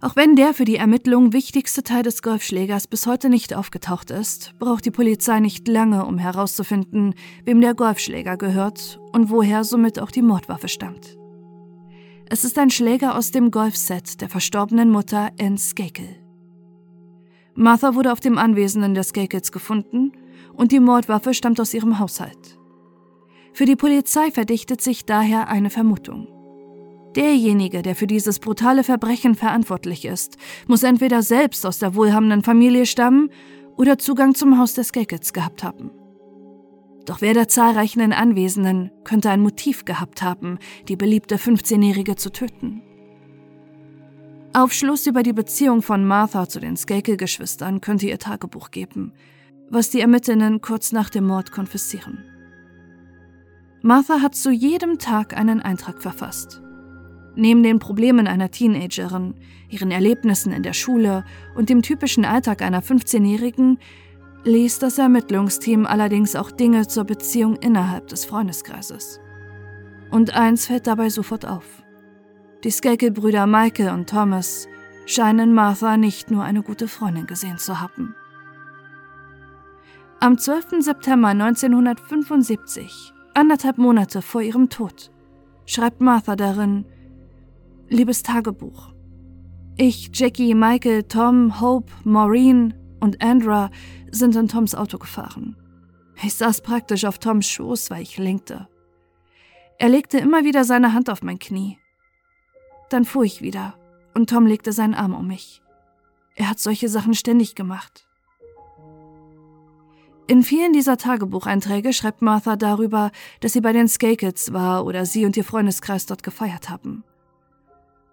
Auch 0.00 0.14
wenn 0.14 0.36
der 0.36 0.54
für 0.54 0.64
die 0.64 0.76
Ermittlung 0.76 1.32
wichtigste 1.32 1.82
Teil 1.82 2.04
des 2.04 2.22
Golfschlägers 2.22 2.86
bis 2.86 3.08
heute 3.08 3.28
nicht 3.28 3.52
aufgetaucht 3.52 4.12
ist, 4.12 4.54
braucht 4.60 4.84
die 4.84 4.92
Polizei 4.92 5.40
nicht 5.40 5.66
lange, 5.66 6.06
um 6.06 6.18
herauszufinden, 6.18 7.14
wem 7.44 7.60
der 7.60 7.74
Golfschläger 7.74 8.36
gehört 8.36 9.00
und 9.12 9.28
woher 9.28 9.64
somit 9.64 9.98
auch 9.98 10.12
die 10.12 10.22
Mordwaffe 10.22 10.68
stammt. 10.68 11.18
Es 12.30 12.44
ist 12.44 12.58
ein 12.58 12.70
Schläger 12.70 13.16
aus 13.16 13.32
dem 13.32 13.50
Golfset 13.50 14.20
der 14.20 14.28
verstorbenen 14.28 14.90
Mutter 14.90 15.30
Anne 15.40 15.58
Skakel. 15.58 16.08
Martha 17.54 17.96
wurde 17.96 18.12
auf 18.12 18.20
dem 18.20 18.38
Anwesenden 18.38 18.94
der 18.94 19.02
Skakels 19.02 19.50
gefunden 19.50 20.12
und 20.52 20.70
die 20.70 20.78
Mordwaffe 20.78 21.34
stammt 21.34 21.60
aus 21.60 21.74
ihrem 21.74 21.98
Haushalt. 21.98 22.56
Für 23.52 23.64
die 23.64 23.74
Polizei 23.74 24.30
verdichtet 24.30 24.80
sich 24.80 25.06
daher 25.06 25.48
eine 25.48 25.70
Vermutung. 25.70 26.37
Derjenige, 27.16 27.82
der 27.82 27.94
für 27.94 28.06
dieses 28.06 28.38
brutale 28.38 28.84
Verbrechen 28.84 29.34
verantwortlich 29.34 30.04
ist, 30.04 30.36
muss 30.66 30.82
entweder 30.82 31.22
selbst 31.22 31.64
aus 31.64 31.78
der 31.78 31.94
wohlhabenden 31.94 32.42
Familie 32.42 32.86
stammen 32.86 33.30
oder 33.76 33.98
Zugang 33.98 34.34
zum 34.34 34.58
Haus 34.58 34.74
des 34.74 34.92
Gackets 34.92 35.32
gehabt 35.32 35.62
haben. 35.64 35.90
Doch 37.06 37.22
wer 37.22 37.32
der 37.32 37.48
zahlreichen 37.48 38.12
Anwesenden 38.12 38.90
könnte 39.04 39.30
ein 39.30 39.40
Motiv 39.40 39.86
gehabt 39.86 40.20
haben, 40.20 40.58
die 40.88 40.96
beliebte 40.96 41.36
15-Jährige 41.36 42.16
zu 42.16 42.30
töten? 42.30 42.82
Aufschluss 44.52 45.06
über 45.06 45.22
die 45.22 45.32
Beziehung 45.32 45.80
von 45.80 46.04
Martha 46.04 46.48
zu 46.48 46.60
den 46.60 46.76
Skakel-Geschwistern 46.76 47.80
könnte 47.80 48.06
ihr 48.06 48.18
Tagebuch 48.18 48.70
geben, 48.70 49.12
was 49.70 49.88
die 49.90 50.00
Ermittlerinnen 50.00 50.60
kurz 50.60 50.92
nach 50.92 51.08
dem 51.08 51.26
Mord 51.26 51.52
konfiszieren. 51.52 52.24
Martha 53.80 54.20
hat 54.20 54.34
zu 54.34 54.50
jedem 54.50 54.98
Tag 54.98 55.36
einen 55.36 55.60
Eintrag 55.60 56.02
verfasst. 56.02 56.60
Neben 57.40 57.62
den 57.62 57.78
Problemen 57.78 58.26
einer 58.26 58.50
Teenagerin, 58.50 59.34
ihren 59.68 59.92
Erlebnissen 59.92 60.52
in 60.52 60.64
der 60.64 60.72
Schule 60.72 61.24
und 61.54 61.68
dem 61.68 61.82
typischen 61.82 62.24
Alltag 62.24 62.62
einer 62.62 62.82
15-Jährigen 62.82 63.78
liest 64.42 64.82
das 64.82 64.98
Ermittlungsteam 64.98 65.86
allerdings 65.86 66.34
auch 66.34 66.50
Dinge 66.50 66.88
zur 66.88 67.04
Beziehung 67.04 67.54
innerhalb 67.54 68.08
des 68.08 68.24
Freundeskreises. 68.24 69.20
Und 70.10 70.34
eins 70.34 70.66
fällt 70.66 70.88
dabei 70.88 71.10
sofort 71.10 71.46
auf. 71.46 71.84
Die 72.64 72.72
Skakel-Brüder 72.72 73.46
Michael 73.46 73.90
und 73.90 74.10
Thomas 74.10 74.66
scheinen 75.06 75.54
Martha 75.54 75.96
nicht 75.96 76.32
nur 76.32 76.42
eine 76.42 76.64
gute 76.64 76.88
Freundin 76.88 77.28
gesehen 77.28 77.58
zu 77.58 77.80
haben. 77.80 78.16
Am 80.18 80.38
12. 80.38 80.80
September 80.80 81.28
1975 81.28 83.12
anderthalb 83.34 83.78
Monate 83.78 84.22
vor 84.22 84.42
ihrem 84.42 84.70
Tod, 84.70 85.12
schreibt 85.66 86.00
Martha 86.00 86.34
darin, 86.34 86.84
Liebes 87.90 88.22
Tagebuch. 88.22 88.92
Ich, 89.78 90.10
Jackie, 90.12 90.54
Michael, 90.54 91.04
Tom, 91.04 91.58
Hope, 91.60 91.90
Maureen 92.04 92.74
und 93.00 93.22
Andra 93.22 93.70
sind 94.10 94.36
in 94.36 94.46
Toms 94.46 94.74
Auto 94.74 94.98
gefahren. 94.98 95.56
Ich 96.22 96.34
saß 96.34 96.60
praktisch 96.60 97.06
auf 97.06 97.18
Toms 97.18 97.48
Schoß, 97.48 97.90
weil 97.90 98.02
ich 98.02 98.18
lenkte. 98.18 98.68
Er 99.78 99.88
legte 99.88 100.18
immer 100.18 100.44
wieder 100.44 100.64
seine 100.64 100.92
Hand 100.92 101.08
auf 101.08 101.22
mein 101.22 101.38
Knie. 101.38 101.78
Dann 102.90 103.06
fuhr 103.06 103.24
ich 103.24 103.40
wieder 103.40 103.74
und 104.14 104.28
Tom 104.28 104.46
legte 104.46 104.72
seinen 104.72 104.94
Arm 104.94 105.14
um 105.14 105.26
mich. 105.26 105.62
Er 106.34 106.50
hat 106.50 106.58
solche 106.58 106.90
Sachen 106.90 107.14
ständig 107.14 107.54
gemacht. 107.54 108.06
In 110.26 110.42
vielen 110.42 110.74
dieser 110.74 110.98
Tagebucheinträge 110.98 111.94
schreibt 111.94 112.20
Martha 112.20 112.56
darüber, 112.56 113.12
dass 113.40 113.54
sie 113.54 113.62
bei 113.62 113.72
den 113.72 113.88
Skakels 113.88 114.52
war 114.52 114.84
oder 114.84 115.06
sie 115.06 115.24
und 115.24 115.38
ihr 115.38 115.44
Freundeskreis 115.44 116.04
dort 116.04 116.22
gefeiert 116.22 116.68
haben. 116.68 117.02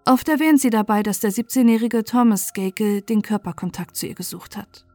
Oft 0.08 0.28
erwähnt 0.28 0.60
sie 0.60 0.70
dabei, 0.70 1.02
dass 1.02 1.18
der 1.18 1.32
17-jährige 1.32 2.04
Thomas 2.04 2.48
Skakel 2.48 3.02
den 3.02 3.22
Körperkontakt 3.22 3.96
zu 3.96 4.06
ihr 4.06 4.14
gesucht 4.14 4.56
hat. 4.56 4.86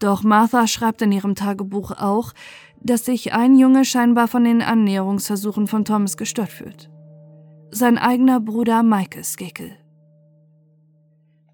Doch 0.00 0.24
Martha 0.24 0.66
schreibt 0.66 1.00
in 1.02 1.12
ihrem 1.12 1.36
Tagebuch 1.36 1.92
auch, 1.92 2.32
dass 2.80 3.04
sich 3.04 3.32
ein 3.32 3.56
Junge 3.56 3.84
scheinbar 3.84 4.26
von 4.26 4.42
den 4.42 4.62
Annäherungsversuchen 4.62 5.68
von 5.68 5.84
Thomas 5.84 6.16
gestört 6.16 6.50
fühlt. 6.50 6.90
Sein 7.70 7.98
eigener 7.98 8.40
Bruder 8.40 8.82
Michael 8.82 9.22
Skakel. 9.22 9.76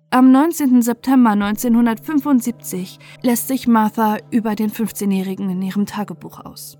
Am 0.08 0.32
19. 0.32 0.80
September 0.80 1.32
1975 1.32 2.98
lässt 3.20 3.48
sich 3.48 3.68
Martha 3.68 4.16
über 4.30 4.54
den 4.54 4.70
15-Jährigen 4.70 5.50
in 5.50 5.60
ihrem 5.60 5.84
Tagebuch 5.84 6.40
aus. 6.40 6.78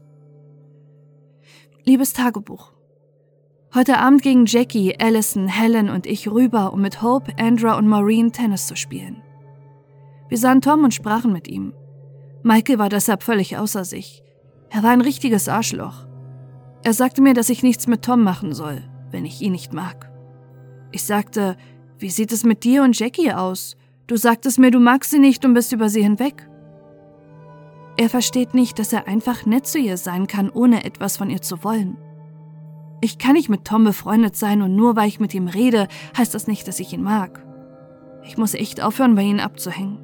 Liebes 1.85 2.15
Tagebuch. 2.15 2.78
Heute 3.75 3.99
Abend 3.99 4.23
gingen 4.23 4.47
Jackie, 4.47 4.99
Allison, 4.99 5.47
Helen 5.47 5.91
und 5.91 6.07
ich 6.07 6.27
rüber, 6.27 6.73
um 6.73 6.81
mit 6.81 7.03
Hope, 7.03 7.33
Andra 7.39 7.77
und 7.77 7.87
Maureen 7.87 8.33
Tennis 8.33 8.67
zu 8.67 8.77
spielen. 8.77 9.23
Wir 10.31 10.39
sahen 10.39 10.63
Tom 10.63 10.85
und 10.85 10.95
sprachen 10.95 11.35
mit 11.35 11.49
ihm. 11.49 11.75
Michael 12.43 12.79
war 12.79 12.89
deshalb 12.89 13.23
völlig 13.23 13.59
außer 13.59 13.85
sich. 13.85 14.23
Er 14.71 14.83
war 14.83 14.91
ein 14.91 15.03
richtiges 15.03 15.51
Arschloch. 15.51 16.07
Er 16.83 16.95
sagte 16.95 17.21
mir, 17.21 17.35
dass 17.35 17.51
ich 17.51 17.63
nichts 17.63 17.87
mit 17.87 18.03
Tom 18.03 18.23
machen 18.23 18.55
soll, 18.55 18.83
wenn 19.11 19.27
ich 19.27 19.43
ihn 19.43 19.53
nicht 19.53 19.75
mag. 19.75 20.11
Ich 20.91 21.05
sagte, 21.05 21.59
wie 21.99 22.11
sieht 22.11 22.33
es 22.33 22.45
mit 22.45 22.65
dir 22.65 22.83
und 22.83 22.99
Jackie 22.99 23.33
aus? 23.33 23.77
Du 24.07 24.17
sagtest 24.17 24.59
mir, 24.59 24.71
du 24.71 24.81
magst 24.81 25.11
sie 25.11 25.19
nicht 25.19 25.45
und 25.45 25.53
bist 25.53 25.73
über 25.73 25.91
sie 25.91 26.03
hinweg. 26.03 26.49
Er 27.99 28.09
versteht 28.09 28.55
nicht, 28.55 28.79
dass 28.79 28.95
er 28.95 29.07
einfach 29.07 29.45
nett 29.45 29.67
zu 29.67 29.79
ihr 29.79 29.99
sein 29.99 30.27
kann, 30.27 30.49
ohne 30.49 30.85
etwas 30.85 31.19
von 31.19 31.29
ihr 31.29 31.43
zu 31.43 31.63
wollen. 31.65 31.99
Ich 33.01 33.19
kann 33.19 33.35
nicht 33.35 33.49
mit 33.49 33.65
Tom 33.65 33.85
befreundet 33.85 34.37
sein 34.37 34.63
und 34.63 34.75
nur 34.75 34.97
weil 34.97 35.09
ich 35.09 35.21
mit 35.21 35.35
ihm 35.35 35.47
rede, 35.47 35.89
heißt 36.17 36.35
das 36.35 36.47
nicht, 36.47 36.67
dass 36.67 36.81
ich 36.81 36.93
ihn 36.93 37.03
mag. 37.03 37.45
Ich 38.25 38.37
muss 38.37 38.55
echt 38.55 38.83
aufhören, 38.83 39.15
bei 39.15 39.23
ihm 39.23 39.39
abzuhängen. 39.39 39.99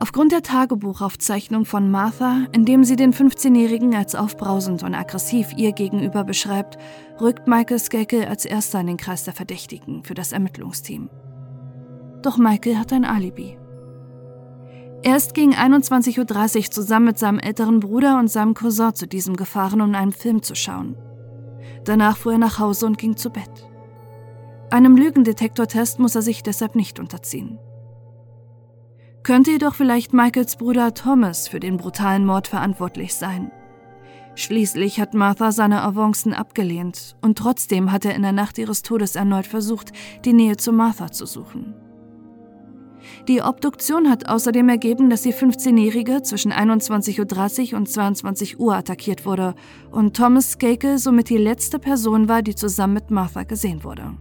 Aufgrund 0.00 0.30
der 0.30 0.42
Tagebuchaufzeichnung 0.42 1.64
von 1.64 1.90
Martha, 1.90 2.46
in 2.52 2.64
dem 2.64 2.84
sie 2.84 2.94
den 2.94 3.12
15-Jährigen 3.12 3.96
als 3.96 4.14
aufbrausend 4.14 4.84
und 4.84 4.94
aggressiv 4.94 5.52
ihr 5.56 5.72
gegenüber 5.72 6.22
beschreibt, 6.22 6.78
rückt 7.20 7.48
Michael 7.48 7.80
Skakel 7.80 8.26
als 8.26 8.44
erster 8.44 8.80
in 8.80 8.86
den 8.86 8.96
Kreis 8.96 9.24
der 9.24 9.34
Verdächtigen 9.34 10.04
für 10.04 10.14
das 10.14 10.30
Ermittlungsteam. 10.30 11.10
Doch 12.22 12.36
Michael 12.36 12.76
hat 12.76 12.92
ein 12.92 13.04
Alibi. 13.04 13.57
Er 15.02 15.16
ist 15.16 15.34
gegen 15.34 15.54
21.30 15.54 16.58
Uhr 16.58 16.70
zusammen 16.70 17.06
mit 17.06 17.18
seinem 17.18 17.38
älteren 17.38 17.80
Bruder 17.80 18.18
und 18.18 18.28
seinem 18.28 18.54
Cousin 18.54 18.94
zu 18.94 19.06
diesem 19.06 19.36
gefahren, 19.36 19.80
um 19.80 19.94
einen 19.94 20.12
Film 20.12 20.42
zu 20.42 20.54
schauen. 20.54 20.96
Danach 21.84 22.16
fuhr 22.16 22.32
er 22.32 22.38
nach 22.38 22.58
Hause 22.58 22.86
und 22.86 22.98
ging 22.98 23.16
zu 23.16 23.30
Bett. 23.30 23.68
Einem 24.70 24.96
Lügendetektortest 24.96 25.98
muss 25.98 26.14
er 26.14 26.22
sich 26.22 26.42
deshalb 26.42 26.74
nicht 26.74 26.98
unterziehen. 26.98 27.58
Könnte 29.22 29.52
jedoch 29.52 29.74
vielleicht 29.74 30.12
Michaels 30.12 30.56
Bruder 30.56 30.94
Thomas 30.94 31.48
für 31.48 31.60
den 31.60 31.76
brutalen 31.76 32.26
Mord 32.26 32.48
verantwortlich 32.48 33.14
sein. 33.14 33.52
Schließlich 34.34 35.00
hat 35.00 35.14
Martha 35.14 35.52
seine 35.52 35.82
Avancen 35.82 36.34
abgelehnt 36.34 37.16
und 37.22 37.38
trotzdem 37.38 37.92
hat 37.92 38.04
er 38.04 38.14
in 38.14 38.22
der 38.22 38.32
Nacht 38.32 38.58
ihres 38.58 38.82
Todes 38.82 39.16
erneut 39.16 39.46
versucht, 39.46 39.92
die 40.24 40.32
Nähe 40.32 40.56
zu 40.56 40.72
Martha 40.72 41.10
zu 41.10 41.26
suchen. 41.26 41.74
Die 43.28 43.42
Obduktion 43.42 44.08
hat 44.08 44.28
außerdem 44.28 44.68
ergeben, 44.68 45.10
dass 45.10 45.22
die 45.22 45.34
15-Jährige 45.34 46.22
zwischen 46.22 46.52
21.30 46.52 47.72
Uhr 47.72 47.78
und 47.78 47.88
22 47.88 48.58
Uhr 48.58 48.74
attackiert 48.74 49.26
wurde 49.26 49.54
und 49.90 50.16
Thomas 50.16 50.52
Skakel 50.52 50.98
somit 50.98 51.28
die 51.28 51.36
letzte 51.36 51.78
Person 51.78 52.28
war, 52.28 52.42
die 52.42 52.54
zusammen 52.54 52.94
mit 52.94 53.10
Martha 53.10 53.42
gesehen 53.42 53.84
wurde. 53.84 54.16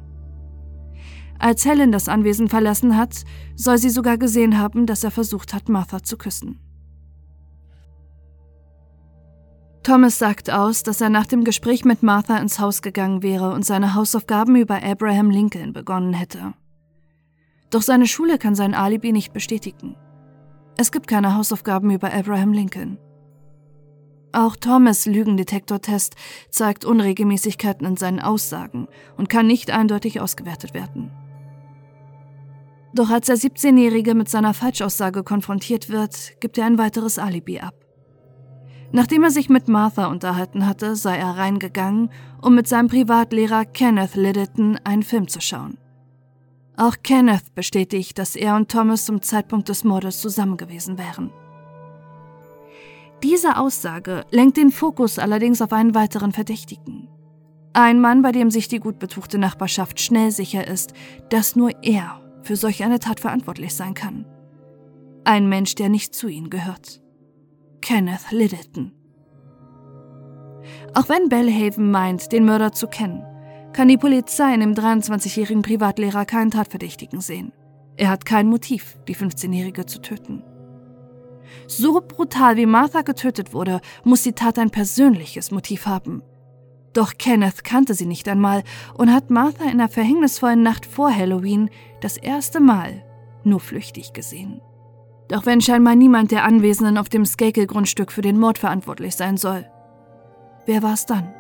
Als 1.40 1.66
Helen 1.66 1.92
das 1.92 2.10
Anwesen 2.10 2.50
verlassen 2.50 2.98
hat, 2.98 3.24
soll 3.56 3.78
sie 3.78 3.90
sogar 3.90 4.18
gesehen 4.18 4.58
haben, 4.58 4.86
dass 4.86 5.04
er 5.04 5.12
versucht 5.12 5.54
hat, 5.54 5.70
Martha 5.70 6.02
zu 6.02 6.18
küssen. 6.18 6.60
Thomas 9.84 10.20
sagt 10.20 10.50
aus, 10.50 10.84
dass 10.84 11.00
er 11.00 11.10
nach 11.10 11.28
dem 11.28 11.46
Gespräch 11.46 11.86
mit 11.86 12.04
Martha 12.04 12.38
ins 12.40 12.60
Haus 12.60 12.82
gegangen 12.82 13.24
wäre 13.24 13.54
und 13.54 13.66
seine 13.66 13.94
Hausaufgaben 13.94 14.58
über 14.58 14.84
Abraham 14.84 15.30
Lincoln 15.30 15.72
begonnen 15.72 16.14
hätte. 16.14 16.54
Doch 17.70 17.82
seine 17.82 18.08
Schule 18.08 18.38
kann 18.38 18.56
sein 18.56 18.74
Alibi 18.74 19.12
nicht 19.12 19.34
bestätigen. 19.34 19.96
Es 20.78 20.92
gibt 20.92 21.08
keine 21.08 21.36
Hausaufgaben 21.36 21.92
über 21.92 22.14
Abraham 22.14 22.54
Lincoln. 22.54 22.98
Auch 24.32 24.56
Thomas 24.56 25.06
Lügendetektortest 25.06 26.16
zeigt 26.50 26.86
Unregelmäßigkeiten 26.86 27.88
in 27.88 27.98
seinen 27.98 28.20
Aussagen 28.20 28.88
und 29.18 29.30
kann 29.30 29.48
nicht 29.48 29.72
eindeutig 29.72 30.22
ausgewertet 30.22 30.74
werden. 30.74 31.12
Doch 32.94 33.10
als 33.10 33.28
der 33.28 33.38
17-Jährige 33.38 34.16
mit 34.16 34.30
seiner 34.30 34.54
Falschaussage 34.54 35.24
konfrontiert 35.24 35.90
wird, 35.90 36.40
gibt 36.40 36.58
er 36.58 36.66
ein 36.66 36.78
weiteres 36.78 37.20
Alibi 37.20 37.60
ab. 37.60 37.76
Nachdem 38.92 39.24
er 39.24 39.32
sich 39.32 39.50
mit 39.50 39.68
Martha 39.68 40.08
unterhalten 40.08 40.66
hatte, 40.66 40.96
sei 40.96 41.18
er 41.18 41.38
reingegangen, 41.38 42.10
um 42.42 42.56
mit 42.56 42.68
seinem 42.68 42.88
Privatlehrer 42.88 43.66
Kenneth 43.66 44.16
Liddington 44.16 44.80
einen 44.84 45.04
Film 45.04 45.28
zu 45.28 45.42
schauen. 45.42 45.78
Auch 46.78 46.96
Kenneth 47.04 47.56
bestätigt, 47.56 48.20
dass 48.20 48.36
er 48.36 48.56
und 48.56 48.70
Thomas 48.70 49.06
zum 49.06 49.24
Zeitpunkt 49.24 49.68
des 49.68 49.84
Mordes 49.84 50.22
zusammen 50.22 50.58
gewesen 50.58 51.00
wären. 51.00 51.32
Diese 53.24 53.58
Aussage 53.58 54.26
lenkt 54.30 54.58
den 54.58 54.72
Fokus 54.72 55.18
allerdings 55.18 55.64
auf 55.64 55.74
einen 55.74 55.96
weiteren 55.96 56.32
Verdächtigen. 56.32 57.10
Ein 57.74 58.00
Mann, 58.00 58.22
bei 58.22 58.32
dem 58.32 58.52
sich 58.52 58.68
die 58.68 58.80
gut 58.80 59.00
betuchte 59.00 59.40
Nachbarschaft 59.40 60.00
schnell 60.00 60.30
sicher 60.30 60.68
ist, 60.68 60.94
dass 61.30 61.56
nur 61.56 61.72
er 61.84 62.22
für 62.44 62.56
solch 62.56 62.84
eine 62.84 63.00
Tat 63.00 63.20
verantwortlich 63.20 63.74
sein 63.74 63.96
kann. 63.96 64.26
Ein 65.24 65.50
Mensch, 65.50 65.74
der 65.74 65.90
nicht 65.90 66.14
zu 66.14 66.28
ihnen 66.28 66.52
gehört. 66.52 67.02
Kenneth 67.82 68.32
Liddington. 68.32 68.92
Auch 70.94 71.10
wenn 71.10 71.30
Bellhaven 71.30 71.90
meint, 71.90 72.32
den 72.32 72.46
Mörder 72.46 72.72
zu 72.72 72.88
kennen, 72.88 73.24
kann 73.74 73.88
die 73.88 73.98
Polizei 73.98 74.54
in 74.54 74.60
dem 74.60 74.74
23-jährigen 74.74 75.62
Privatlehrer 75.62 76.26
keinen 76.26 76.52
Tatverdächtigen 76.52 77.22
sehen. 77.22 77.52
Er 77.96 78.10
hat 78.10 78.26
kein 78.26 78.48
Motiv, 78.48 78.98
die 79.08 79.16
15-Jährige 79.16 79.86
zu 79.86 80.00
töten. 80.00 80.44
So 81.68 82.02
brutal 82.02 82.58
wie 82.58 82.66
Martha 82.66 83.02
getötet 83.02 83.54
wurde, 83.54 83.82
muss 84.04 84.24
die 84.24 84.34
Tat 84.34 84.60
ein 84.60 84.70
persönliches 84.70 85.52
Motiv 85.52 85.86
haben. 85.86 86.22
Doch 86.94 87.14
Kenneth 87.18 87.64
kannte 87.64 87.94
sie 87.94 88.06
nicht 88.06 88.28
einmal 88.28 88.64
und 88.96 89.14
hat 89.14 89.30
Martha 89.30 89.70
in 89.70 89.78
der 89.78 89.90
verhängnisvollen 89.90 90.64
Nacht 90.64 90.86
vor 90.86 91.16
Halloween 91.16 91.70
das 92.02 92.18
erste 92.18 92.60
Mal 92.60 93.04
nur 93.44 93.60
flüchtig 93.60 94.14
gesehen. 94.14 94.62
Doch 95.28 95.46
wenn 95.46 95.62
scheinbar 95.62 95.96
niemand 95.96 96.32
der 96.32 96.44
Anwesenden 96.44 96.98
auf 96.98 97.10
dem 97.10 97.26
Skakel-Grundstück 97.26 98.12
für 98.12 98.22
den 98.22 98.40
Mord 98.40 98.58
verantwortlich 98.58 99.16
sein 99.16 99.38
soll, 99.38 99.66
wer 100.66 100.84
war 100.84 100.94
es 100.94 101.06
dann? 101.06 101.34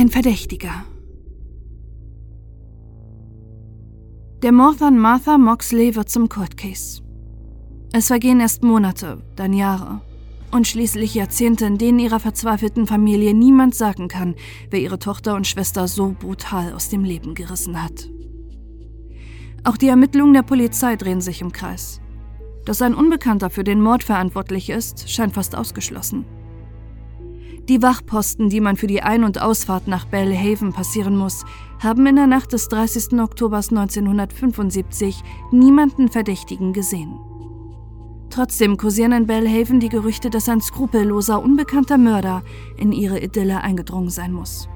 Ein 0.00 0.08
Verdächtiger. 0.08 0.86
Der 4.42 4.50
Mord 4.50 4.80
an 4.80 4.98
Martha 4.98 5.36
Moxley 5.36 5.94
wird 5.94 6.08
zum 6.08 6.30
Court 6.30 6.56
Case. 6.56 7.02
Es 7.92 8.06
vergehen 8.06 8.40
erst 8.40 8.62
Monate, 8.62 9.22
dann 9.36 9.52
Jahre 9.52 10.00
und 10.52 10.66
schließlich 10.66 11.14
Jahrzehnte, 11.14 11.66
in 11.66 11.76
denen 11.76 11.98
ihrer 11.98 12.18
verzweifelten 12.18 12.86
Familie 12.86 13.34
niemand 13.34 13.74
sagen 13.74 14.08
kann, 14.08 14.36
wer 14.70 14.80
ihre 14.80 14.98
Tochter 14.98 15.34
und 15.34 15.46
Schwester 15.46 15.86
so 15.86 16.16
brutal 16.18 16.72
aus 16.72 16.88
dem 16.88 17.04
Leben 17.04 17.34
gerissen 17.34 17.82
hat. 17.82 18.08
Auch 19.64 19.76
die 19.76 19.88
Ermittlungen 19.88 20.32
der 20.32 20.44
Polizei 20.44 20.96
drehen 20.96 21.20
sich 21.20 21.42
im 21.42 21.52
Kreis. 21.52 22.00
Dass 22.64 22.80
ein 22.80 22.94
Unbekannter 22.94 23.50
für 23.50 23.64
den 23.64 23.82
Mord 23.82 24.02
verantwortlich 24.02 24.70
ist, 24.70 25.10
scheint 25.10 25.34
fast 25.34 25.54
ausgeschlossen. 25.54 26.24
Die 27.70 27.82
Wachposten, 27.82 28.48
die 28.48 28.60
man 28.60 28.76
für 28.76 28.88
die 28.88 29.00
Ein- 29.00 29.22
und 29.22 29.40
Ausfahrt 29.40 29.86
nach 29.86 30.04
Bellhaven 30.04 30.72
passieren 30.72 31.16
muss, 31.16 31.44
haben 31.78 32.04
in 32.04 32.16
der 32.16 32.26
Nacht 32.26 32.52
des 32.52 32.66
30. 32.66 33.20
Oktober 33.20 33.58
1975 33.58 35.22
niemanden 35.52 36.08
Verdächtigen 36.08 36.72
gesehen. 36.72 37.16
Trotzdem 38.28 38.76
kursieren 38.76 39.12
in 39.12 39.28
Bellhaven 39.28 39.78
die 39.78 39.88
Gerüchte, 39.88 40.30
dass 40.30 40.48
ein 40.48 40.60
skrupelloser, 40.60 41.40
unbekannter 41.40 41.96
Mörder 41.96 42.42
in 42.76 42.90
ihre 42.90 43.20
Idylle 43.20 43.60
eingedrungen 43.60 44.10
sein 44.10 44.32
muss. 44.32 44.68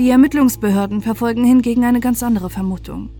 Die 0.00 0.10
Ermittlungsbehörden 0.10 1.02
verfolgen 1.02 1.44
hingegen 1.44 1.84
eine 1.84 2.00
ganz 2.00 2.24
andere 2.24 2.50
Vermutung. 2.50 3.10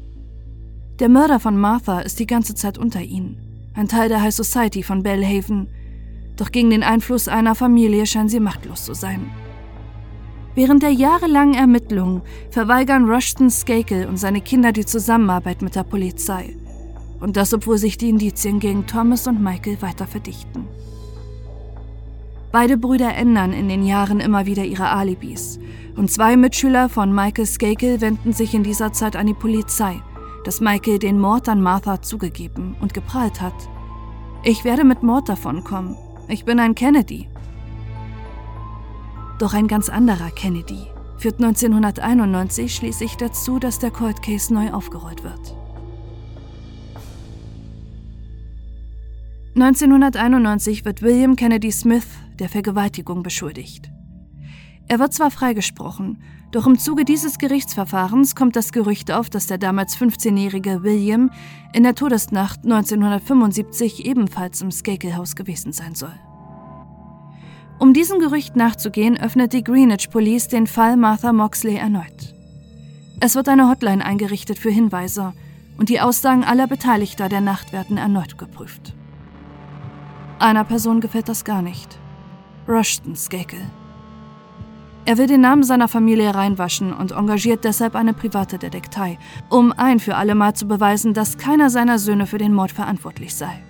Der 0.99 1.09
Mörder 1.09 1.39
von 1.39 1.57
Martha 1.57 2.01
ist 2.01 2.19
die 2.19 2.27
ganze 2.27 2.57
Zeit 2.57 2.79
unter 2.79 3.01
ihnen, 3.01 3.71
ein 3.75 3.87
Teil 3.87 4.09
der 4.09 4.23
High 4.23 4.35
Society 4.35 4.83
von 4.83 5.05
Bellhaven, 5.05 5.69
doch 6.37 6.53
gegen 6.53 6.71
den 6.71 6.83
Einfluss 6.83 7.29
einer 7.29 7.55
Familie 7.55 8.07
scheint 8.07 8.31
sie 8.31 8.41
machtlos 8.41 8.85
zu 8.85 8.95
sein. 8.95 9.31
Während 10.55 10.83
der 10.83 10.93
jahrelangen 10.93 11.55
Ermittlungen 11.55 12.23
verweigern 12.51 13.11
Rushton 13.11 13.51
Skakel 13.51 14.07
und 14.07 14.17
seine 14.17 14.41
Kinder 14.41 14.73
die 14.73 14.87
Zusammenarbeit 14.87 15.61
mit 15.61 15.75
der 15.75 15.85
Polizei 15.85 16.57
und 17.21 17.37
das, 17.37 17.53
obwohl 17.53 17.79
sich 17.79 17.99
die 17.99 18.09
Indizien 18.09 18.59
gegen 18.59 18.87
Thomas 18.87 19.27
und 19.27 19.43
Michael 19.43 19.81
weiter 19.83 20.07
verdichten. 20.07 20.67
Beide 22.53 22.79
Brüder 22.79 23.15
ändern 23.15 23.53
in 23.53 23.69
den 23.69 23.83
Jahren 23.85 24.21
immer 24.21 24.47
wieder 24.47 24.65
ihre 24.65 24.89
Alibis. 24.89 25.59
Und 25.97 26.11
zwei 26.11 26.37
Mitschüler 26.37 26.89
von 26.89 27.15
Michael 27.15 27.47
Skakel 27.47 28.01
wenden 28.01 28.33
sich 28.33 28.55
in 28.55 28.63
dieser 28.63 28.93
Zeit 28.93 29.17
an 29.17 29.27
die 29.27 29.35
Polizei, 29.35 30.01
dass 30.45 30.61
Michael 30.61 30.99
den 30.99 31.19
Mord 31.19 31.49
an 31.49 31.61
Martha 31.61 32.01
zugegeben 32.03 32.77
und 32.81 32.95
geprahlt 32.95 33.41
hat. 33.41 33.55
Ich 34.43 34.65
werde 34.65 34.85
mit 34.85 35.03
Mord 35.03 35.29
davonkommen. 35.29 35.97
Ich 36.29 36.45
bin 36.45 36.59
ein 36.59 36.75
Kennedy. 36.75 37.29
Doch 39.39 39.55
ein 39.55 39.69
ganz 39.69 39.89
anderer 39.89 40.31
Kennedy 40.31 40.87
führt 41.19 41.37
1991 41.37 42.75
schließlich 42.75 43.17
dazu, 43.17 43.59
dass 43.59 43.79
der 43.79 43.91
Cold 43.93 44.23
Case 44.23 44.53
neu 44.53 44.73
aufgerollt 44.73 45.23
wird. 45.23 45.57
1991 49.55 50.85
wird 50.85 51.01
William 51.01 51.37
Kennedy 51.37 51.71
Smith 51.71 52.07
der 52.39 52.49
Vergewaltigung 52.49 53.23
beschuldigt. 53.23 53.91
Er 54.89 54.99
wird 54.99 55.15
zwar 55.15 55.31
freigesprochen, 55.31 56.23
doch 56.53 56.67
im 56.67 56.79
Zuge 56.79 57.05
dieses 57.05 57.39
Gerichtsverfahrens 57.39 58.35
kommt 58.35 58.57
das 58.57 58.73
Gerücht 58.73 59.11
auf, 59.11 59.29
dass 59.29 59.47
der 59.47 59.59
damals 59.59 59.97
15-jährige 59.99 60.83
William 60.83 61.31
in 61.73 61.83
der 61.83 61.95
Todesnacht 61.95 62.61
1975 62.65 64.07
ebenfalls 64.07 64.63
im 64.63 64.71
Skakelhaus 64.71 65.35
gewesen 65.35 65.73
sein 65.73 65.95
soll. 65.95 66.15
Um 67.79 67.93
diesem 67.93 68.21
Gerücht 68.21 68.57
nachzugehen, 68.57 69.19
öffnet 69.19 69.53
die 69.53 69.63
Greenwich 69.63 70.09
Police 70.09 70.49
den 70.49 70.67
Fall 70.67 70.97
Martha 70.97 71.33
Moxley 71.33 71.77
erneut. 71.77 72.35
Es 73.21 73.35
wird 73.35 73.49
eine 73.49 73.69
Hotline 73.69 74.05
eingerichtet 74.05 74.59
für 74.59 74.71
Hinweise 74.71 75.35
und 75.77 75.89
die 75.89 76.01
Aussagen 76.01 76.45
aller 76.45 76.67
Beteiligter 76.67 77.29
der 77.29 77.41
Nacht 77.41 77.73
werden 77.73 77.99
erneut 77.99 78.39
geprüft. 78.39 78.95
Einer 80.39 80.65
Person 80.65 81.01
gefällt 81.01 81.29
das 81.29 81.45
gar 81.45 81.61
nicht. 81.61 81.99
Rushton 82.69 83.17
Skakel. 83.17 83.61
Er 85.07 85.19
will 85.19 85.29
den 85.29 85.41
Namen 85.41 85.63
seiner 85.63 85.87
Familie 85.89 86.35
reinwaschen 86.35 86.93
und 86.93 87.13
engagiert 87.13 87.65
deshalb 87.65 87.95
eine 87.95 88.13
private 88.13 88.59
Detektei, 88.59 89.19
um 89.49 89.73
ein 89.73 90.01
für 90.01 90.17
alle 90.17 90.35
Mal 90.35 90.55
zu 90.55 90.67
beweisen, 90.67 91.15
dass 91.15 91.39
keiner 91.39 91.71
seiner 91.71 91.99
Söhne 92.01 92.27
für 92.27 92.39
den 92.39 92.53
Mord 92.53 92.73
verantwortlich 92.73 93.35
sei. 93.35 93.63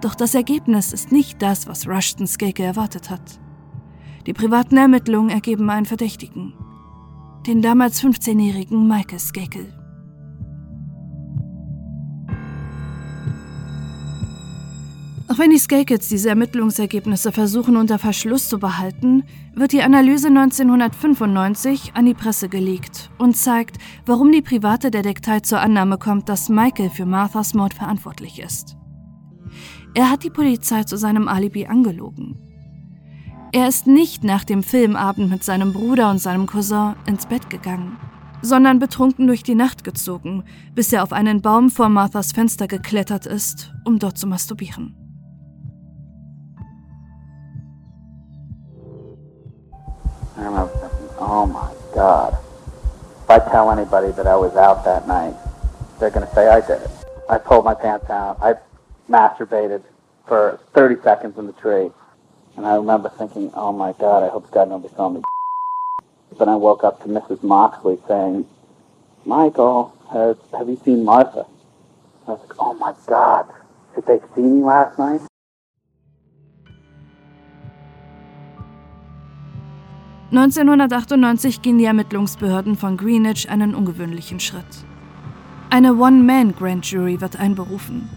Doch 0.00 0.14
das 0.14 0.34
Ergebnis 0.34 0.92
ist 0.94 1.12
nicht 1.12 1.42
das, 1.42 1.68
was 1.68 1.86
Rushton 1.86 2.26
Skakel 2.26 2.64
erwartet 2.64 3.10
hat. 3.10 3.38
Die 4.26 4.32
privaten 4.32 4.78
Ermittlungen 4.78 5.30
ergeben 5.30 5.68
einen 5.70 5.86
Verdächtigen. 5.86 6.54
den 7.46 7.60
damals 7.60 8.02
15-jährigen 8.02 8.86
Michael 8.86 9.18
Skakel. 9.18 9.81
Auch 15.32 15.38
wenn 15.38 15.48
die 15.48 15.58
Skakels 15.58 16.08
diese 16.08 16.28
Ermittlungsergebnisse 16.28 17.32
versuchen 17.32 17.78
unter 17.78 17.98
Verschluss 17.98 18.50
zu 18.50 18.58
behalten, 18.58 19.24
wird 19.54 19.72
die 19.72 19.82
Analyse 19.82 20.28
1995 20.28 21.92
an 21.94 22.04
die 22.04 22.12
Presse 22.12 22.50
gelegt 22.50 23.10
und 23.16 23.34
zeigt, 23.34 23.78
warum 24.04 24.30
die 24.30 24.42
private 24.42 24.90
Detektei 24.90 25.40
zur 25.40 25.60
Annahme 25.60 25.96
kommt, 25.96 26.28
dass 26.28 26.50
Michael 26.50 26.90
für 26.90 27.06
Marthas 27.06 27.54
Mord 27.54 27.72
verantwortlich 27.72 28.40
ist. 28.40 28.76
Er 29.94 30.10
hat 30.10 30.22
die 30.22 30.28
Polizei 30.28 30.84
zu 30.84 30.98
seinem 30.98 31.28
Alibi 31.28 31.64
angelogen. 31.64 32.38
Er 33.52 33.68
ist 33.68 33.86
nicht 33.86 34.24
nach 34.24 34.44
dem 34.44 34.62
Filmabend 34.62 35.30
mit 35.30 35.44
seinem 35.44 35.72
Bruder 35.72 36.10
und 36.10 36.18
seinem 36.18 36.44
Cousin 36.44 36.94
ins 37.06 37.24
Bett 37.24 37.48
gegangen, 37.48 37.96
sondern 38.42 38.78
betrunken 38.78 39.28
durch 39.28 39.42
die 39.42 39.54
Nacht 39.54 39.82
gezogen, 39.82 40.44
bis 40.74 40.92
er 40.92 41.02
auf 41.02 41.14
einen 41.14 41.40
Baum 41.40 41.70
vor 41.70 41.88
Marthas 41.88 42.32
Fenster 42.32 42.68
geklettert 42.68 43.24
ist, 43.24 43.72
um 43.86 43.98
dort 43.98 44.18
zu 44.18 44.26
masturbieren. 44.26 45.01
I 50.42 50.46
remember 50.46 50.72
thinking, 50.80 51.08
oh 51.18 51.46
my 51.46 51.72
God. 51.94 52.36
If 53.22 53.30
I 53.30 53.38
tell 53.50 53.70
anybody 53.70 54.10
that 54.12 54.26
I 54.26 54.34
was 54.34 54.56
out 54.56 54.84
that 54.84 55.06
night, 55.06 55.36
they're 56.00 56.10
going 56.10 56.26
to 56.26 56.34
say 56.34 56.48
I 56.48 56.60
did 56.60 56.82
it. 56.82 56.90
I 57.28 57.38
pulled 57.38 57.64
my 57.64 57.74
pants 57.74 58.08
down. 58.08 58.36
I 58.42 58.54
masturbated 59.08 59.84
for 60.26 60.58
30 60.74 61.00
seconds 61.02 61.38
in 61.38 61.46
the 61.46 61.52
tree. 61.52 61.90
And 62.56 62.66
I 62.66 62.74
remember 62.74 63.08
thinking, 63.08 63.52
oh 63.54 63.72
my 63.72 63.92
God, 63.92 64.24
I 64.24 64.28
hope 64.28 64.50
God 64.50 64.68
nobody 64.68 64.92
saw 64.94 65.08
me. 65.08 65.22
Then 66.36 66.48
I 66.48 66.56
woke 66.56 66.82
up 66.82 67.00
to 67.02 67.08
Mrs. 67.08 67.42
Moxley 67.44 67.98
saying, 68.08 68.46
Michael, 69.24 69.96
has, 70.12 70.36
have 70.58 70.68
you 70.68 70.80
seen 70.84 71.04
Martha? 71.04 71.46
I 72.26 72.32
was 72.32 72.40
like, 72.40 72.58
oh 72.58 72.74
my 72.74 72.94
God, 73.06 73.46
did 73.94 74.06
they 74.06 74.18
see 74.34 74.42
me 74.42 74.64
last 74.64 74.98
night? 74.98 75.20
1998 80.32 81.60
gehen 81.60 81.76
die 81.76 81.84
Ermittlungsbehörden 81.84 82.76
von 82.76 82.96
Greenwich 82.96 83.50
einen 83.50 83.74
ungewöhnlichen 83.74 84.40
Schritt. 84.40 84.64
Eine 85.68 85.94
One-Man-Grand 85.94 86.90
Jury 86.90 87.20
wird 87.20 87.38
einberufen. 87.38 88.08